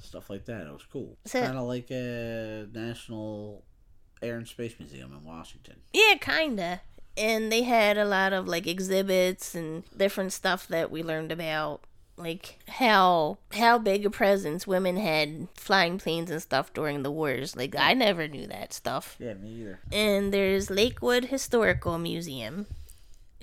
stuff 0.00 0.30
like 0.30 0.44
that. 0.46 0.66
It 0.66 0.72
was 0.72 0.86
cool. 0.92 1.16
So- 1.24 1.42
kind 1.44 1.58
of 1.58 1.64
like 1.64 1.90
a 1.90 2.66
National 2.72 3.62
Air 4.22 4.36
and 4.36 4.46
Space 4.46 4.74
Museum 4.78 5.12
in 5.12 5.24
Washington. 5.24 5.76
Yeah, 5.92 6.14
kinda. 6.20 6.80
And 7.16 7.52
they 7.52 7.62
had 7.62 7.98
a 7.98 8.04
lot 8.04 8.32
of 8.32 8.48
like 8.48 8.66
exhibits 8.66 9.54
and 9.54 9.84
different 9.96 10.32
stuff 10.32 10.66
that 10.68 10.90
we 10.90 11.02
learned 11.02 11.30
about 11.32 11.82
like 12.22 12.58
how 12.68 13.38
how 13.52 13.78
big 13.78 14.06
a 14.06 14.10
presence 14.10 14.66
women 14.66 14.96
had 14.96 15.48
flying 15.54 15.98
planes 15.98 16.30
and 16.30 16.40
stuff 16.42 16.72
during 16.72 17.02
the 17.02 17.10
wars. 17.10 17.56
Like 17.56 17.74
I 17.76 17.92
never 17.94 18.28
knew 18.28 18.46
that 18.46 18.72
stuff. 18.72 19.16
Yeah, 19.18 19.34
me 19.34 19.60
either. 19.60 19.80
And 19.92 20.32
there's 20.32 20.70
Lakewood 20.70 21.26
Historical 21.26 21.98
Museum. 21.98 22.66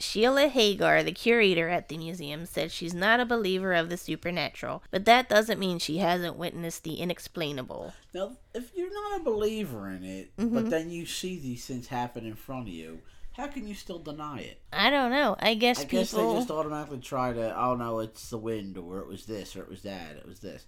Sheila 0.02 0.48
Hagar, 0.48 1.04
the 1.04 1.12
curator 1.12 1.68
at 1.68 1.90
the 1.90 1.98
museum, 1.98 2.46
said 2.46 2.72
she's 2.72 2.94
not 2.94 3.20
a 3.20 3.26
believer 3.26 3.74
of 3.74 3.90
the 3.90 3.98
supernatural, 3.98 4.82
but 4.92 5.04
that 5.04 5.28
doesn't 5.28 5.60
mean 5.60 5.78
she 5.78 5.98
hasn't 5.98 6.38
witnessed 6.38 6.86
the 6.86 6.94
inexplainable. 7.02 7.92
Now, 8.14 8.38
if 8.56 8.72
you're 8.74 8.94
not 8.94 9.20
a 9.20 9.24
believer 9.26 9.90
in 9.90 10.06
it, 10.06 10.32
Mm-hmm. 10.38 10.54
but 10.56 10.70
then 10.70 10.90
you 10.90 11.06
see 11.06 11.38
these 11.38 11.66
things 11.66 11.88
happen 11.88 12.26
in 12.26 12.36
front 12.36 12.70
of 12.70 12.74
you, 12.74 13.02
how 13.40 13.48
can 13.48 13.68
you 13.68 13.74
still 13.74 14.00
deny 14.00 14.40
it? 14.42 14.62
I 14.74 14.90
don't 14.90 15.12
know. 15.12 15.36
I 15.40 15.54
guess 15.54 15.80
I 15.80 15.84
people. 15.84 16.00
guess 16.00 16.12
they 16.12 16.22
just 16.22 16.52
automatically 16.52 17.00
try 17.00 17.34
to, 17.34 17.60
oh 17.60 17.76
no, 17.76 18.00
it's 18.00 18.30
the 18.30 18.38
wind, 18.38 18.78
or 18.78 19.00
it 19.00 19.08
was 19.08 19.26
this, 19.26 19.56
or 19.56 19.62
it 19.62 19.70
was 19.70 19.82
that, 19.84 20.18
it 20.18 20.28
was 20.28 20.40
this. 20.40 20.66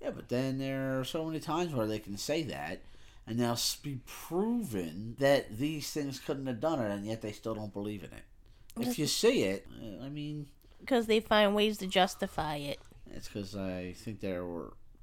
Yeah, 0.00 0.10
but 0.10 0.28
then 0.28 0.58
there 0.58 1.00
are 1.00 1.04
so 1.04 1.24
many 1.24 1.40
times 1.40 1.74
where 1.74 1.86
they 1.86 1.98
can 1.98 2.16
say 2.16 2.42
that, 2.44 2.82
and 3.26 3.38
they'll 3.38 3.58
be 3.82 4.00
proven 4.06 5.16
that 5.18 5.58
these 5.58 5.90
things 5.90 6.20
couldn't 6.20 6.46
have 6.46 6.60
done 6.60 6.80
it, 6.80 6.90
and 6.90 7.06
yet 7.06 7.22
they 7.22 7.32
still 7.32 7.54
don't 7.54 7.72
believe 7.72 8.04
in 8.04 8.10
it. 8.10 8.24
If 8.88 8.98
you 8.98 9.06
see 9.06 9.44
it, 9.44 9.66
I 10.02 10.08
mean, 10.08 10.46
because 10.80 11.06
they 11.06 11.20
find 11.20 11.54
ways 11.54 11.78
to 11.78 11.86
justify 11.86 12.56
it. 12.56 12.80
it's 13.10 13.28
because 13.28 13.56
I 13.56 13.94
think 13.96 14.20
they're 14.20 14.44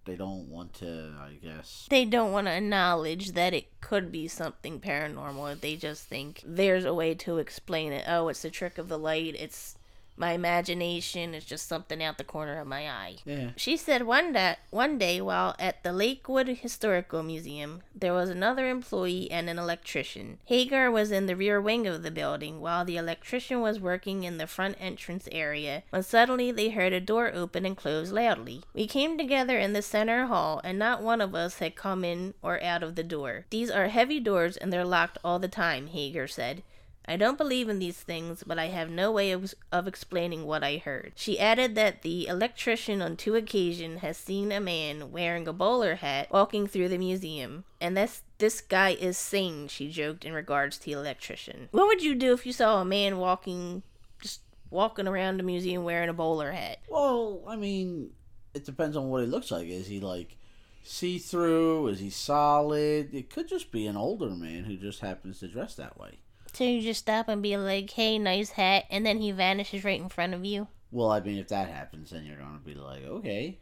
they 0.06 0.16
don't 0.16 0.50
want 0.50 0.74
to, 0.76 1.14
I 1.20 1.34
guess. 1.34 1.88
They 1.90 2.06
don't 2.06 2.32
want 2.32 2.48
to 2.48 2.54
acknowledge 2.54 3.34
that 3.34 3.54
it 3.54 3.82
could 3.82 4.12
be 4.12 4.28
something 4.28 4.80
paranormal. 4.80 5.60
They 5.60 5.76
just 5.76 6.06
think 6.06 6.42
there's 6.46 6.86
a 6.86 6.94
way 6.94 7.14
to 7.16 7.38
explain 7.38 7.92
it. 7.92 8.06
Oh, 8.08 8.28
it's 8.28 8.42
the 8.42 8.50
trick 8.50 8.78
of 8.78 8.88
the 8.88 8.98
light. 8.98 9.36
It's 9.38 9.78
my 10.18 10.34
imagination. 10.34 11.34
is 11.34 11.46
just 11.46 11.68
something 11.68 12.04
out 12.04 12.18
the 12.18 12.24
corner 12.24 12.60
of 12.60 12.68
my 12.68 12.90
eye. 12.90 13.16
Yeah. 13.26 13.52
She 13.56 13.78
said 13.78 14.04
one 14.04 14.34
day, 14.34 14.56
one 14.70 14.98
day 14.98 15.20
while 15.22 15.56
at 15.60 15.84
the 15.84 15.92
Lakewood 15.92 16.48
Historical 16.48 17.24
Museum, 17.24 17.82
there 17.96 18.14
was 18.14 18.30
another 18.30 18.70
employee 18.70 19.30
and 19.32 19.50
an 19.50 19.58
electrician. 19.58 20.38
Hagar 20.46 20.92
was 20.92 21.12
in 21.12 21.26
the 21.26 21.36
rear 21.36 21.60
wing 21.60 21.88
of 21.88 22.04
the 22.04 22.12
building 22.12 22.62
while 22.62 22.86
the 22.86 22.98
electrician 22.98 23.62
was 23.62 23.80
working 23.80 24.24
in 24.24 24.38
the 24.38 24.48
front 24.48 24.76
entrance 24.80 25.28
area 25.32 25.84
when 25.90 26.04
suddenly 26.04 26.52
they 26.52 26.70
heard 26.70 26.94
a 26.94 27.00
door 27.00 27.32
open 27.34 27.66
and 27.66 27.78
close 27.78 28.12
loudly. 28.12 28.62
We 28.74 28.88
came 28.88 29.18
together 29.18 29.58
in 29.58 29.74
the 29.74 29.82
center 29.82 30.28
hall 30.28 30.62
and 30.64 30.78
not 30.78 31.02
one 31.02 31.22
of 31.22 31.36
us 31.36 31.60
had 31.60 31.76
come 31.76 32.04
in 32.04 32.34
or 32.42 32.62
out 32.62 32.84
of 32.84 32.96
the 32.96 33.04
door. 33.04 33.46
These 33.50 33.72
are 33.72 33.88
heavy 33.88 34.20
doors 34.20 34.58
and 34.58 34.72
they're 34.72 34.86
locked 34.86 35.18
all 35.24 35.40
the 35.40 35.48
time, 35.48 35.88
Hagar 35.88 36.28
said. 36.28 36.64
I 37.06 37.18
don't 37.18 37.38
believe 37.38 37.68
in 37.68 37.80
these 37.80 37.98
things, 37.98 38.44
but 38.46 38.60
I 38.60 38.68
have 38.68 38.90
no 38.90 39.12
way 39.12 39.32
of, 39.32 39.54
of 39.72 39.88
explaining 39.88 40.46
what 40.46 40.64
I 40.64 40.78
heard. 40.78 41.14
She 41.16 41.40
added 41.40 41.76
that 41.76 42.04
the 42.04 42.28
electrician 42.28 43.02
on 43.02 43.18
two 43.18 43.36
occasions 43.36 44.02
has 44.02 44.18
seen 44.18 44.52
a 44.52 44.60
man 44.60 45.12
wearing 45.12 45.48
a 45.48 45.54
bowler 45.54 45.96
hat 45.96 46.32
walking 46.32 46.68
through 46.68 46.90
the 46.90 46.98
museum. 46.98 47.64
And 47.80 47.98
this, 47.98 48.22
this 48.38 48.62
guy 48.62 48.90
is 48.92 49.18
sane, 49.18 49.68
she 49.68 49.90
joked 49.90 50.26
in 50.26 50.34
regards 50.34 50.78
to 50.78 50.86
the 50.86 50.92
electrician. 50.94 51.70
What 51.72 51.88
would 51.88 52.04
you 52.04 52.16
do 52.16 52.34
if 52.34 52.46
you 52.46 52.54
saw 52.54 52.80
a 52.80 52.86
man 52.86 53.18
walking, 53.18 53.82
just 54.22 54.42
walking 54.70 55.08
around 55.08 55.38
the 55.38 55.44
museum 55.44 55.84
wearing 55.84 56.10
a 56.10 56.14
bowler 56.14 56.52
hat? 56.52 56.80
Well, 56.88 57.42
I 57.48 57.56
mean, 57.56 58.12
it 58.54 58.66
depends 58.66 58.96
on 58.96 59.10
what 59.10 59.24
he 59.24 59.28
looks 59.28 59.52
like. 59.52 59.68
Is 59.68 59.88
he 59.88 60.00
like 60.00 60.38
see 60.84 61.18
through? 61.18 61.88
Is 61.88 62.00
he 62.00 62.10
solid? 62.10 63.14
It 63.14 63.30
could 63.30 63.48
just 63.48 63.72
be 63.72 63.88
an 63.88 63.98
older 63.98 64.30
man 64.30 64.66
who 64.66 64.78
just 64.78 65.00
happens 65.00 65.40
to 65.40 65.48
dress 65.48 65.76
that 65.76 66.00
way. 66.00 66.20
So 66.54 66.64
you 66.66 66.82
just 66.82 67.02
stop 67.02 67.28
and 67.30 67.42
be 67.42 67.56
like, 67.58 67.90
hey, 67.92 68.20
nice 68.20 68.52
hat, 68.52 68.86
and 68.90 69.06
then 69.06 69.20
he 69.20 69.32
vanishes 69.32 69.84
right 69.84 70.00
in 70.00 70.10
front 70.10 70.34
of 70.34 70.44
you? 70.46 70.68
Well, 70.92 71.10
I 71.12 71.22
mean, 71.22 71.38
if 71.38 71.48
that 71.50 71.70
happens, 71.70 72.10
then 72.10 72.26
you're 72.26 72.38
gonna 72.38 72.60
be 72.64 72.74
like, 72.76 73.04
okay. 73.04 73.60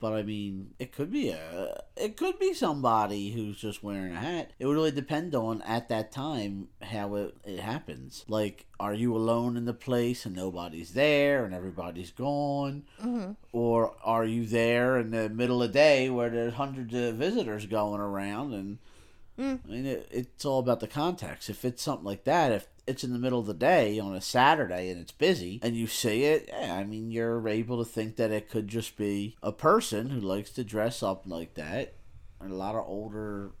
But 0.00 0.12
I 0.12 0.22
mean, 0.22 0.74
it 0.78 0.92
could 0.92 1.10
be 1.10 1.30
a, 1.30 1.82
it 1.96 2.16
could 2.16 2.38
be 2.38 2.54
somebody 2.54 3.32
who's 3.32 3.60
just 3.60 3.82
wearing 3.82 4.12
a 4.12 4.20
hat. 4.20 4.52
It 4.60 4.66
would 4.66 4.74
really 4.74 4.92
depend 4.92 5.34
on 5.34 5.60
at 5.62 5.88
that 5.88 6.12
time 6.12 6.68
how 6.80 7.16
it, 7.16 7.34
it 7.44 7.58
happens. 7.58 8.24
Like, 8.28 8.66
are 8.78 8.94
you 8.94 9.16
alone 9.16 9.56
in 9.56 9.64
the 9.64 9.74
place 9.74 10.24
and 10.24 10.36
nobody's 10.36 10.92
there 10.92 11.44
and 11.44 11.52
everybody's 11.52 12.12
gone, 12.12 12.84
Mm-hmm. 13.02 13.32
or 13.52 13.96
are 14.04 14.24
you 14.24 14.46
there 14.46 14.98
in 14.98 15.10
the 15.10 15.28
middle 15.28 15.64
of 15.64 15.70
the 15.72 15.78
day 15.78 16.08
where 16.08 16.30
there's 16.30 16.54
hundreds 16.54 16.94
of 16.94 17.16
visitors 17.16 17.66
going 17.66 18.00
around 18.00 18.54
and 18.54 18.78
Mm. 19.38 19.60
I 19.64 19.70
mean, 19.70 19.86
it, 19.86 20.08
it's 20.10 20.44
all 20.44 20.58
about 20.58 20.80
the 20.80 20.88
context. 20.88 21.48
If 21.48 21.64
it's 21.64 21.82
something 21.82 22.04
like 22.04 22.24
that, 22.24 22.52
if 22.52 22.66
it's 22.86 23.04
in 23.04 23.12
the 23.12 23.18
middle 23.18 23.38
of 23.38 23.46
the 23.46 23.54
day 23.54 23.98
on 23.98 24.14
a 24.14 24.20
Saturday 24.20 24.90
and 24.90 25.00
it's 25.00 25.12
busy 25.12 25.60
and 25.62 25.76
you 25.76 25.86
see 25.86 26.24
it, 26.24 26.48
yeah, 26.48 26.74
I 26.74 26.84
mean, 26.84 27.10
you're 27.10 27.46
able 27.48 27.78
to 27.78 27.90
think 27.90 28.16
that 28.16 28.32
it 28.32 28.50
could 28.50 28.68
just 28.68 28.96
be 28.96 29.36
a 29.42 29.52
person 29.52 30.10
who 30.10 30.20
likes 30.20 30.50
to 30.50 30.64
dress 30.64 31.02
up 31.02 31.22
like 31.26 31.54
that. 31.54 31.94
And 32.40 32.52
a 32.52 32.56
lot 32.56 32.74
of 32.74 32.86
older 32.86 33.52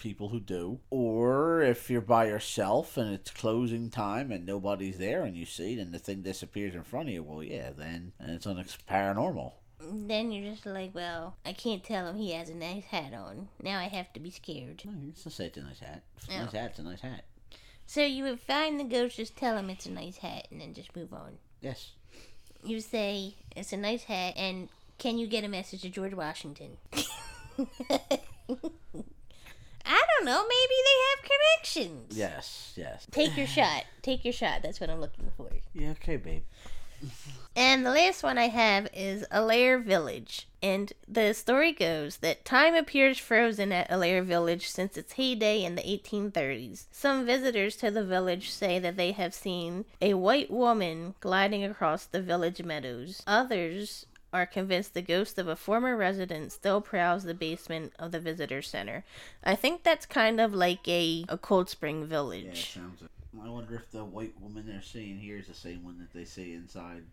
people 0.00 0.30
who 0.30 0.40
do. 0.40 0.80
Or 0.90 1.60
if 1.62 1.90
you're 1.90 2.00
by 2.00 2.26
yourself 2.26 2.96
and 2.96 3.12
it's 3.12 3.30
closing 3.30 3.90
time 3.90 4.32
and 4.32 4.44
nobody's 4.44 4.98
there 4.98 5.24
and 5.24 5.36
you 5.36 5.46
see 5.46 5.74
it 5.74 5.78
and 5.78 5.92
the 5.92 5.98
thing 5.98 6.22
disappears 6.22 6.74
in 6.74 6.82
front 6.82 7.08
of 7.08 7.14
you, 7.14 7.22
well, 7.22 7.42
yeah, 7.42 7.70
then 7.76 8.12
and 8.18 8.30
it's 8.30 8.46
unex- 8.46 8.78
paranormal. 8.88 9.52
Then 9.82 10.30
you're 10.30 10.52
just 10.52 10.66
like, 10.66 10.94
well, 10.94 11.36
I 11.44 11.52
can't 11.52 11.82
tell 11.82 12.06
him 12.06 12.16
he 12.16 12.32
has 12.32 12.50
a 12.50 12.54
nice 12.54 12.84
hat 12.84 13.14
on. 13.14 13.48
Now 13.62 13.78
I 13.78 13.84
have 13.84 14.12
to 14.12 14.20
be 14.20 14.30
scared. 14.30 14.82
No, 14.84 14.92
you 14.92 15.12
can 15.20 15.30
say 15.30 15.46
it's 15.46 15.56
a 15.56 15.62
nice 15.62 15.78
hat. 15.80 16.02
If 16.16 16.24
it's 16.24 16.28
a 16.28 16.32
Yeah. 16.32 16.42
nice 16.44 16.52
hat, 16.52 16.70
it's 16.70 16.78
a 16.78 16.82
nice 16.82 17.00
hat. 17.00 17.24
So 17.86 18.02
you 18.04 18.24
would 18.24 18.40
find 18.40 18.78
the 18.78 18.84
ghost, 18.84 19.16
just 19.16 19.36
tell 19.36 19.56
him 19.56 19.70
it's 19.70 19.86
a 19.86 19.90
nice 19.90 20.18
hat, 20.18 20.46
and 20.50 20.60
then 20.60 20.74
just 20.74 20.94
move 20.94 21.12
on. 21.12 21.38
Yes. 21.60 21.92
You 22.62 22.80
say 22.80 23.34
it's 23.56 23.72
a 23.72 23.76
nice 23.76 24.04
hat, 24.04 24.34
and 24.36 24.68
can 24.98 25.18
you 25.18 25.26
get 25.26 25.44
a 25.44 25.48
message 25.48 25.82
to 25.82 25.88
George 25.88 26.14
Washington? 26.14 26.76
I 29.86 30.02
don't 30.18 30.24
know. 30.26 30.42
Maybe 30.42 30.74
they 30.84 30.98
have 31.08 31.30
connections. 31.30 32.16
Yes, 32.16 32.72
yes. 32.76 33.06
Take 33.10 33.36
your 33.36 33.46
shot. 33.56 33.84
Take 34.02 34.24
your 34.24 34.32
shot. 34.32 34.62
That's 34.62 34.78
what 34.80 34.90
I'm 34.90 35.00
looking 35.00 35.30
for. 35.36 35.48
Yeah, 35.72 35.90
okay, 35.92 36.16
babe. 36.16 36.42
And 37.56 37.84
the 37.84 37.90
last 37.90 38.22
one 38.22 38.38
I 38.38 38.48
have 38.48 38.88
is 38.94 39.24
Allaire 39.30 39.78
Village. 39.78 40.46
And 40.62 40.92
the 41.08 41.32
story 41.34 41.72
goes 41.72 42.18
that 42.18 42.44
time 42.44 42.74
appears 42.74 43.18
frozen 43.18 43.72
at 43.72 43.90
Allaire 43.90 44.22
Village 44.22 44.68
since 44.68 44.96
its 44.96 45.14
heyday 45.14 45.64
in 45.64 45.74
the 45.74 45.82
1830s. 45.82 46.84
Some 46.92 47.26
visitors 47.26 47.76
to 47.76 47.90
the 47.90 48.04
village 48.04 48.50
say 48.50 48.78
that 48.78 48.96
they 48.96 49.12
have 49.12 49.34
seen 49.34 49.84
a 50.00 50.14
white 50.14 50.50
woman 50.50 51.14
gliding 51.20 51.64
across 51.64 52.04
the 52.04 52.22
village 52.22 52.62
meadows. 52.62 53.22
Others 53.26 54.06
are 54.32 54.46
convinced 54.46 54.94
the 54.94 55.02
ghost 55.02 55.38
of 55.38 55.48
a 55.48 55.56
former 55.56 55.96
resident 55.96 56.52
still 56.52 56.80
prowls 56.80 57.24
the 57.24 57.34
basement 57.34 57.92
of 57.98 58.12
the 58.12 58.20
visitor 58.20 58.62
center. 58.62 59.04
I 59.42 59.56
think 59.56 59.82
that's 59.82 60.06
kind 60.06 60.40
of 60.40 60.54
like 60.54 60.86
a, 60.86 61.24
a 61.28 61.36
Cold 61.36 61.68
Spring 61.68 62.02
Yeah, 62.02 62.06
village. 62.06 62.74
sounds. 62.74 63.02
I 63.42 63.48
wonder 63.48 63.74
if 63.74 63.90
the 63.90 64.04
white 64.04 64.34
woman 64.40 64.66
they're 64.66 64.82
seeing 64.82 65.18
here 65.18 65.36
is 65.36 65.46
the 65.46 65.54
same 65.54 65.84
one 65.84 65.98
that 65.98 66.12
they 66.12 66.24
see 66.24 66.52
inside. 66.52 67.04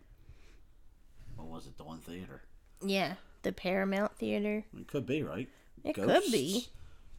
What 1.36 1.48
was 1.48 1.68
it? 1.68 1.78
The 1.78 1.84
one 1.84 2.00
theater. 2.00 2.42
Yeah, 2.82 3.13
the 3.44 3.52
Paramount 3.52 4.18
Theater. 4.18 4.66
It 4.78 4.88
could 4.88 5.06
be 5.06 5.24
right. 5.24 5.48
It 5.84 5.94
could 5.94 6.24
be. 6.32 6.68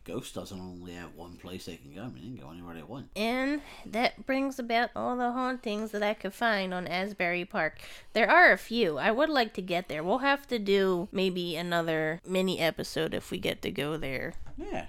Ghost 0.04 0.34
doesn't 0.34 0.58
only 0.58 0.92
have 0.92 1.14
one 1.14 1.36
place 1.36 1.66
they 1.66 1.76
can 1.76 1.94
go. 1.94 2.02
I 2.02 2.06
mean, 2.06 2.14
they 2.14 2.38
can 2.38 2.46
go 2.46 2.50
anywhere 2.50 2.74
they 2.74 2.82
want. 2.82 3.10
And 3.14 3.60
that 3.84 4.24
brings 4.24 4.58
about 4.58 4.90
all 4.96 5.16
the 5.16 5.32
hauntings 5.32 5.90
that 5.90 6.02
I 6.02 6.14
could 6.14 6.32
find 6.32 6.72
on 6.72 6.86
Asbury 6.86 7.44
Park. 7.44 7.78
There 8.14 8.30
are 8.30 8.50
a 8.50 8.56
few. 8.56 8.96
I 8.96 9.10
would 9.10 9.28
like 9.28 9.52
to 9.54 9.62
get 9.62 9.88
there. 9.88 10.02
We'll 10.02 10.18
have 10.18 10.46
to 10.48 10.58
do 10.58 11.08
maybe 11.12 11.56
another 11.56 12.22
mini 12.26 12.58
episode 12.58 13.12
if 13.12 13.30
we 13.30 13.38
get 13.38 13.60
to 13.62 13.70
go 13.70 13.98
there. 13.98 14.32
Yeah, 14.56 14.86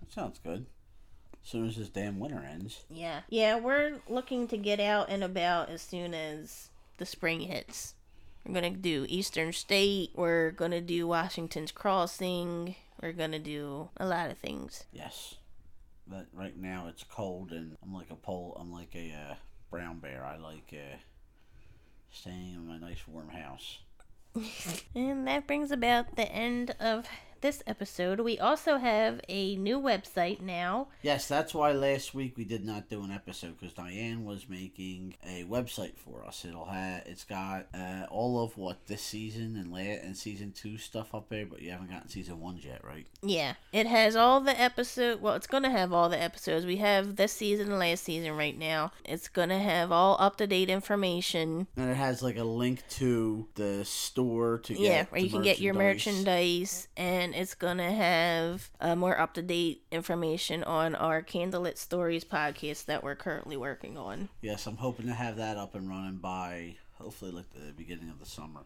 that 0.00 0.12
sounds 0.12 0.38
good. 0.42 0.64
As 1.44 1.50
soon 1.50 1.68
as 1.68 1.76
this 1.76 1.88
damn 1.88 2.18
winter 2.20 2.44
ends. 2.48 2.84
Yeah. 2.88 3.20
Yeah, 3.28 3.58
we're 3.58 4.00
looking 4.08 4.46
to 4.48 4.56
get 4.56 4.80
out 4.80 5.08
and 5.08 5.24
about 5.24 5.70
as 5.70 5.82
soon 5.82 6.14
as 6.14 6.68
the 6.98 7.06
spring 7.06 7.40
hits. 7.40 7.94
We're 8.44 8.60
going 8.60 8.74
to 8.74 8.78
do 8.78 9.06
Eastern 9.08 9.52
State. 9.52 10.10
We're 10.14 10.50
going 10.50 10.70
to 10.72 10.80
do 10.80 11.06
Washington's 11.06 11.72
Crossing. 11.72 12.76
We're 13.00 13.12
going 13.12 13.32
to 13.32 13.38
do 13.38 13.88
a 13.96 14.06
lot 14.06 14.30
of 14.30 14.38
things. 14.38 14.84
Yes. 14.92 15.36
But 16.06 16.26
right 16.32 16.56
now 16.56 16.86
it's 16.88 17.04
cold 17.04 17.52
and 17.52 17.76
I'm 17.82 17.94
like 17.94 18.10
a 18.10 18.16
pole. 18.16 18.56
I'm 18.60 18.72
like 18.72 18.94
a 18.94 19.12
uh, 19.12 19.34
brown 19.70 19.98
bear. 19.98 20.24
I 20.24 20.36
like 20.36 20.72
uh, 20.72 20.96
staying 22.10 22.54
in 22.54 22.66
my 22.66 22.78
nice 22.78 23.06
warm 23.06 23.30
house. 23.30 23.78
And 24.94 25.26
that 25.26 25.46
brings 25.46 25.70
about 25.70 26.16
the 26.16 26.30
end 26.30 26.74
of 26.80 27.06
this 27.42 27.62
episode. 27.66 28.20
We 28.20 28.38
also 28.38 28.78
have 28.78 29.20
a 29.28 29.56
new 29.56 29.80
website 29.80 30.40
now. 30.40 30.88
Yes, 31.02 31.28
that's 31.28 31.54
why 31.54 31.72
last 31.72 32.14
week 32.14 32.36
we 32.36 32.44
did 32.44 32.64
not 32.64 32.88
do 32.88 33.02
an 33.04 33.10
episode 33.10 33.58
because 33.58 33.74
Diane 33.74 34.24
was 34.24 34.48
making 34.48 35.16
a 35.24 35.44
website 35.44 35.96
for 35.96 36.24
us. 36.24 36.44
It'll 36.44 36.64
have 36.64 37.02
it's 37.06 37.24
got 37.24 37.66
uh, 37.74 38.06
all 38.10 38.42
of 38.42 38.56
what 38.56 38.86
this 38.86 39.02
season 39.02 39.56
and 39.56 39.70
la- 39.72 39.78
and 39.78 40.16
season 40.16 40.52
two 40.52 40.78
stuff 40.78 41.14
up 41.14 41.28
there, 41.28 41.46
but 41.46 41.60
you 41.60 41.70
haven't 41.70 41.90
gotten 41.90 42.08
season 42.08 42.40
ones 42.40 42.64
yet, 42.64 42.82
right? 42.84 43.06
Yeah, 43.22 43.54
it 43.72 43.86
has 43.86 44.16
all 44.16 44.40
the 44.40 44.58
episode. 44.60 45.20
Well, 45.20 45.34
it's 45.34 45.46
gonna 45.46 45.70
have 45.70 45.92
all 45.92 46.08
the 46.08 46.20
episodes. 46.20 46.64
We 46.64 46.76
have 46.76 47.16
this 47.16 47.32
season 47.32 47.70
and 47.70 47.78
last 47.78 48.04
season 48.04 48.36
right 48.36 48.56
now. 48.58 48.92
It's 49.04 49.28
gonna 49.28 49.58
have 49.58 49.92
all 49.92 50.16
up 50.20 50.36
to 50.36 50.46
date 50.46 50.70
information. 50.70 51.66
And 51.76 51.90
it 51.90 51.96
has 51.96 52.22
like 52.22 52.38
a 52.38 52.44
link 52.44 52.84
to 52.90 53.48
the 53.54 53.84
store 53.84 54.58
to 54.58 54.74
get 54.74 54.82
yeah, 54.82 55.04
where 55.08 55.20
you 55.20 55.30
can 55.30 55.42
get 55.42 55.60
your 55.60 55.74
merchandise. 55.74 56.22
merchandise, 56.24 56.88
and 57.32 57.40
it's 57.40 57.54
gonna 57.54 57.92
have 57.92 58.70
uh, 58.80 58.94
more 58.94 59.18
up 59.18 59.34
to 59.34 59.42
date 59.42 59.82
information 59.90 60.62
on 60.64 60.94
our 60.94 61.22
Candlelit 61.22 61.78
Stories 61.78 62.24
podcast 62.24 62.84
that 62.86 63.02
we're 63.02 63.14
currently 63.14 63.56
working 63.56 63.96
on. 63.96 64.28
Yes, 64.42 64.66
I'm 64.66 64.76
hoping 64.76 65.06
to 65.06 65.14
have 65.14 65.36
that 65.36 65.56
up 65.56 65.74
and 65.74 65.88
running 65.88 66.18
by 66.18 66.76
hopefully 66.98 67.32
like 67.32 67.50
the 67.50 67.72
beginning 67.72 68.10
of 68.10 68.18
the 68.18 68.26
summer. 68.26 68.60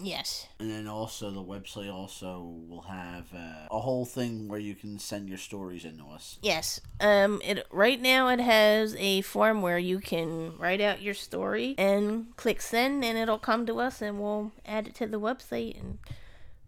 Yes. 0.00 0.46
And 0.58 0.70
then 0.70 0.86
also 0.86 1.30
the 1.30 1.42
website 1.42 1.92
also 1.92 2.62
will 2.68 2.82
have 2.82 3.32
uh, 3.34 3.68
a 3.70 3.80
whole 3.80 4.04
thing 4.04 4.46
where 4.46 4.60
you 4.60 4.74
can 4.74 4.98
send 4.98 5.28
your 5.28 5.38
stories 5.38 5.84
into 5.84 6.04
us. 6.06 6.38
Yes. 6.42 6.80
Um. 7.00 7.40
It 7.44 7.66
right 7.70 8.00
now 8.00 8.28
it 8.28 8.40
has 8.40 8.96
a 8.98 9.22
form 9.22 9.62
where 9.62 9.78
you 9.78 10.00
can 10.00 10.58
write 10.58 10.80
out 10.80 11.02
your 11.02 11.14
story 11.14 11.74
and 11.78 12.36
click 12.36 12.60
send, 12.60 13.04
and 13.04 13.16
it'll 13.16 13.38
come 13.38 13.64
to 13.66 13.78
us, 13.78 14.02
and 14.02 14.20
we'll 14.20 14.52
add 14.66 14.88
it 14.88 14.94
to 14.96 15.06
the 15.06 15.20
website 15.20 15.78
and 15.80 15.98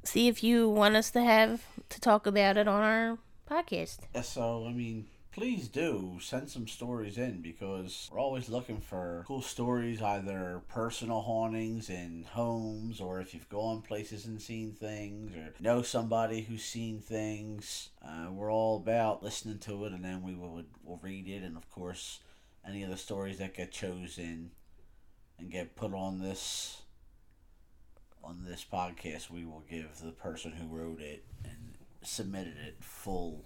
see 0.05 0.29
if 0.29 0.43
you 0.43 0.69
want 0.69 0.97
us 0.97 1.11
to 1.11 1.23
have 1.23 1.63
to 1.89 2.01
talk 2.01 2.27
about 2.27 2.57
it 2.57 2.69
on 2.69 2.83
our 2.83 3.19
podcast. 3.49 3.99
So 4.23 4.67
I 4.67 4.73
mean, 4.73 5.07
please 5.33 5.69
do 5.69 6.19
send 6.21 6.51
some 6.51 6.67
stories 6.67 7.19
in 7.19 7.41
because 7.41 8.09
we're 8.13 8.21
always 8.21 8.49
looking 8.49 8.81
for 8.81 9.25
cool 9.27 9.43
stories, 9.43 10.03
either 10.03 10.63
personal 10.69 11.21
hauntings 11.21 11.89
in 11.91 12.27
homes, 12.33 13.01
or 13.01 13.21
if 13.21 13.35
you've 13.35 13.49
gone 13.49 13.83
places 13.83 14.27
and 14.27 14.41
seen 14.41 14.73
things, 14.73 15.35
or 15.37 15.55
know 15.61 15.83
somebody 15.83 16.43
who's 16.43 16.65
seen 16.65 17.01
things. 17.01 17.91
Uh, 18.05 18.31
we're 18.31 18.53
all 18.53 18.77
about 18.77 19.23
listening 19.23 19.59
to 19.59 19.85
it, 19.87 19.93
and 19.93 20.05
then 20.05 20.23
we 20.23 20.35
will 20.35 20.63
will 20.85 21.01
read 21.03 21.29
it, 21.29 21.43
and 21.43 21.57
of 21.57 21.71
course, 21.71 22.21
any 22.67 22.83
of 22.83 22.91
the 22.91 22.97
stories 22.97 23.39
that 23.39 23.55
get 23.55 23.73
chosen 23.73 24.51
and 25.39 25.51
get 25.51 25.77
put 25.77 25.95
on 25.95 26.19
this 26.19 26.83
on 28.23 28.45
this 28.45 28.65
podcast, 28.71 29.31
we 29.31 29.45
will 29.45 29.65
give 29.69 29.99
the 30.03 30.13
person 30.13 30.53
who 30.53 30.67
wrote 30.67 31.01
it 31.01 31.25
and 31.45 31.75
submitted 32.03 32.57
it 32.57 32.77
full. 32.81 33.45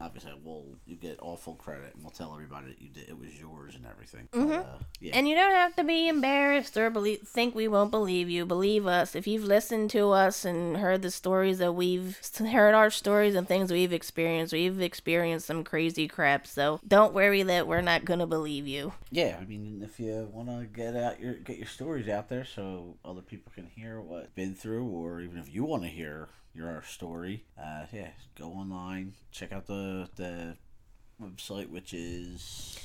Obviously, 0.00 0.32
we'll 0.44 0.64
you 0.84 0.96
get 0.96 1.18
all 1.20 1.36
full 1.36 1.54
credit, 1.54 1.94
and 1.94 2.02
we'll 2.02 2.10
tell 2.10 2.32
everybody 2.34 2.66
that 2.68 2.82
you 2.82 2.88
did 2.88 3.08
it 3.08 3.18
was 3.18 3.38
yours 3.38 3.74
and 3.74 3.86
everything. 3.86 4.28
But, 4.30 4.52
uh, 4.52 4.64
yeah, 5.00 5.16
And 5.16 5.26
you 5.28 5.34
don't 5.34 5.52
have 5.52 5.74
to 5.76 5.84
be 5.84 6.08
embarrassed 6.08 6.76
or 6.76 6.90
believe, 6.90 7.20
think 7.22 7.54
we 7.54 7.66
won't 7.68 7.90
believe 7.90 8.28
you. 8.28 8.44
Believe 8.44 8.86
us. 8.86 9.14
If 9.14 9.26
you've 9.26 9.44
listened 9.44 9.90
to 9.90 10.10
us 10.10 10.44
and 10.44 10.76
heard 10.76 11.02
the 11.02 11.10
stories 11.10 11.58
that 11.58 11.72
we've 11.72 12.18
heard 12.38 12.74
our 12.74 12.90
stories 12.90 13.34
and 13.34 13.48
things 13.48 13.72
we've 13.72 13.92
experienced, 13.92 14.52
we've 14.52 14.80
experienced 14.80 15.46
some 15.46 15.64
crazy 15.64 16.08
crap. 16.08 16.46
So 16.46 16.80
don't 16.86 17.14
worry 17.14 17.42
that 17.44 17.66
we're 17.66 17.80
not 17.80 18.04
gonna 18.04 18.26
believe 18.26 18.66
you. 18.66 18.92
yeah. 19.10 19.38
I 19.40 19.44
mean, 19.44 19.80
if 19.82 19.98
you 19.98 20.28
want 20.32 20.48
to 20.48 20.66
get 20.66 20.94
out 20.96 21.20
your 21.20 21.34
get 21.34 21.56
your 21.56 21.66
stories 21.66 22.08
out 22.08 22.28
there 22.28 22.44
so 22.44 22.96
other 23.04 23.22
people 23.22 23.52
can 23.54 23.66
hear 23.66 24.00
what 24.00 24.22
you've 24.22 24.34
been 24.34 24.54
through, 24.54 24.86
or 24.86 25.20
even 25.20 25.38
if 25.38 25.52
you 25.52 25.64
want 25.64 25.82
to 25.84 25.88
hear 25.88 26.28
your 26.54 26.82
story, 26.88 27.44
uh, 27.60 27.84
yeah, 27.92 28.08
go 28.38 28.46
online, 28.46 29.12
check 29.30 29.52
out 29.52 29.66
the 29.66 29.85
the 30.16 30.56
website, 31.22 31.70
which 31.70 31.92
is 31.94 32.78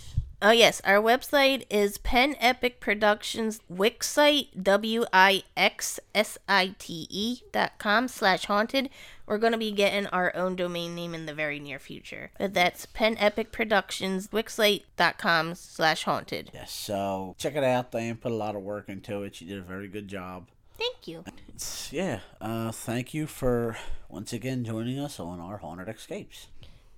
Oh 0.44 0.50
yes, 0.52 0.82
our 0.86 0.98
website 0.98 1.66
is 1.70 2.00
Pen 2.00 2.36
Epic 2.40 2.80
Productions 2.80 3.60
Wixsite 3.72 4.48
W 4.64 5.06
I 5.14 5.44
X 5.56 6.00
S 6.16 6.38
I 6.50 6.74
T 6.80 7.06
E 7.12 7.42
dot 7.52 7.74
com 7.78 8.08
slash 8.08 8.46
haunted. 8.46 8.90
We're 9.28 9.38
gonna 9.38 9.60
be 9.60 9.72
getting 9.72 10.08
our 10.08 10.36
own 10.36 10.56
domain 10.56 10.96
name 10.96 11.14
in 11.14 11.28
the 11.28 11.34
very 11.36 11.60
near 11.60 11.78
future. 11.78 12.32
But 12.40 12.56
that's 12.56 12.88
Pen 12.88 13.18
Epic 13.20 13.52
Productions 13.52 14.30
Wixsite 14.30 14.84
dot 14.98 15.20
com 15.20 15.54
slash 15.54 16.04
haunted. 16.06 16.50
yes. 16.56 16.72
So 16.72 17.36
check 17.38 17.56
it 17.56 17.64
out. 17.64 17.92
Diane 17.92 18.16
put 18.18 18.32
a 18.32 18.36
lot 18.36 18.56
of 18.56 18.64
work 18.64 18.90
into 18.90 19.22
it. 19.22 19.36
She 19.36 19.46
did 19.46 19.60
a 19.60 19.62
very 19.64 19.88
good 19.88 20.08
job. 20.08 20.48
Thank 20.76 21.08
you. 21.08 21.24
It's- 21.50 21.90
yeah. 21.94 22.22
Uh, 22.42 22.72
thank 22.72 23.14
you 23.14 23.28
for 23.28 23.78
once 24.10 24.34
again 24.34 24.64
joining 24.64 24.98
us 24.98 25.20
on 25.20 25.40
our 25.40 25.58
haunted 25.58 25.88
escapes. 25.88 26.48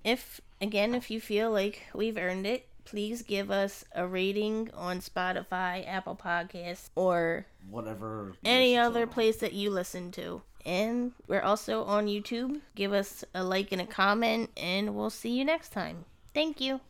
If 0.04 0.40
again, 0.60 0.94
if 0.94 1.10
you 1.10 1.20
feel 1.20 1.50
like 1.50 1.82
we've 1.94 2.16
earned 2.18 2.46
it, 2.46 2.66
please 2.84 3.22
give 3.22 3.50
us 3.50 3.84
a 3.94 4.06
rating 4.06 4.70
on 4.74 5.00
Spotify, 5.00 5.86
Apple 5.88 6.16
Podcasts, 6.16 6.90
or 6.94 7.46
Whatever. 7.70 8.34
any 8.44 8.72
listen 8.76 8.82
to. 8.82 8.86
other 8.98 9.06
place 9.06 9.36
that 9.38 9.54
you 9.54 9.70
listen 9.70 10.10
to. 10.12 10.42
And 10.66 11.12
we're 11.26 11.42
also 11.42 11.84
on 11.84 12.06
YouTube. 12.06 12.60
Give 12.74 12.92
us 12.92 13.24
a 13.34 13.42
like 13.44 13.72
and 13.72 13.80
a 13.82 13.86
comment, 13.86 14.50
and 14.56 14.94
we'll 14.94 15.10
see 15.10 15.30
you 15.30 15.44
next 15.44 15.70
time. 15.72 16.04
Thank 16.34 16.60
you. 16.60 16.80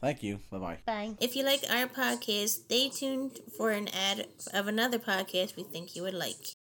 Thank 0.00 0.22
you. 0.22 0.38
Bye 0.50 0.58
bye. 0.58 0.78
Bye. 0.86 1.14
If 1.20 1.34
you 1.36 1.44
like 1.44 1.62
our 1.70 1.86
podcast, 1.88 2.48
stay 2.50 2.88
tuned 2.88 3.40
for 3.56 3.70
an 3.70 3.88
ad 3.88 4.26
of 4.54 4.66
another 4.68 4.98
podcast 4.98 5.56
we 5.56 5.64
think 5.64 5.96
you 5.96 6.02
would 6.02 6.14
like. 6.14 6.54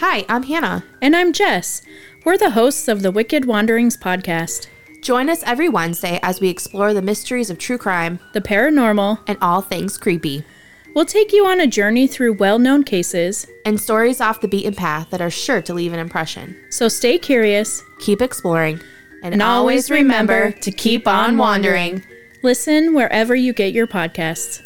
Hi, 0.00 0.24
I'm 0.28 0.42
Hannah. 0.44 0.84
And 1.02 1.14
I'm 1.14 1.32
Jess. 1.32 1.82
We're 2.24 2.38
the 2.38 2.50
hosts 2.50 2.88
of 2.88 3.02
the 3.02 3.10
Wicked 3.10 3.44
Wanderings 3.44 3.96
podcast, 3.96 4.66
Join 5.02 5.30
us 5.30 5.42
every 5.44 5.70
Wednesday 5.70 6.20
as 6.22 6.40
we 6.40 6.50
explore 6.50 6.92
the 6.92 7.00
mysteries 7.00 7.48
of 7.48 7.56
true 7.56 7.78
crime 7.78 8.18
the 8.34 8.40
paranormal. 8.42 9.18
and 9.26 9.38
all 9.40 9.62
things 9.62 9.96
creepy, 9.96 10.44
We'll 10.94 11.06
take 11.06 11.32
you 11.32 11.46
on 11.46 11.60
a 11.60 11.66
journey 11.66 12.06
through 12.06 12.34
well 12.34 12.58
known 12.58 12.82
cases, 12.84 13.46
and 13.64 13.80
stories 13.80 14.20
off 14.20 14.40
the 14.40 14.48
beaten 14.48 14.74
path 14.74 15.08
that 15.10 15.20
are 15.22 15.30
sure 15.30 15.62
to 15.62 15.72
leave 15.74 15.92
an 15.92 15.98
impression. 16.00 16.56
so 16.70 16.88
stay 16.88 17.16
curious 17.18 17.82
Keep 18.00 18.20
exploring, 18.22 18.80
and, 19.22 19.34
and 19.34 19.42
always 19.42 19.90
remember 19.90 20.50
to 20.52 20.70
keep 20.70 21.06
on 21.08 21.36
wandering. 21.38 21.94
wandering. 21.94 22.16
Listen 22.42 22.94
wherever 22.94 23.34
you 23.34 23.52
get 23.52 23.72
your 23.72 23.86
podcasts. 23.86 24.62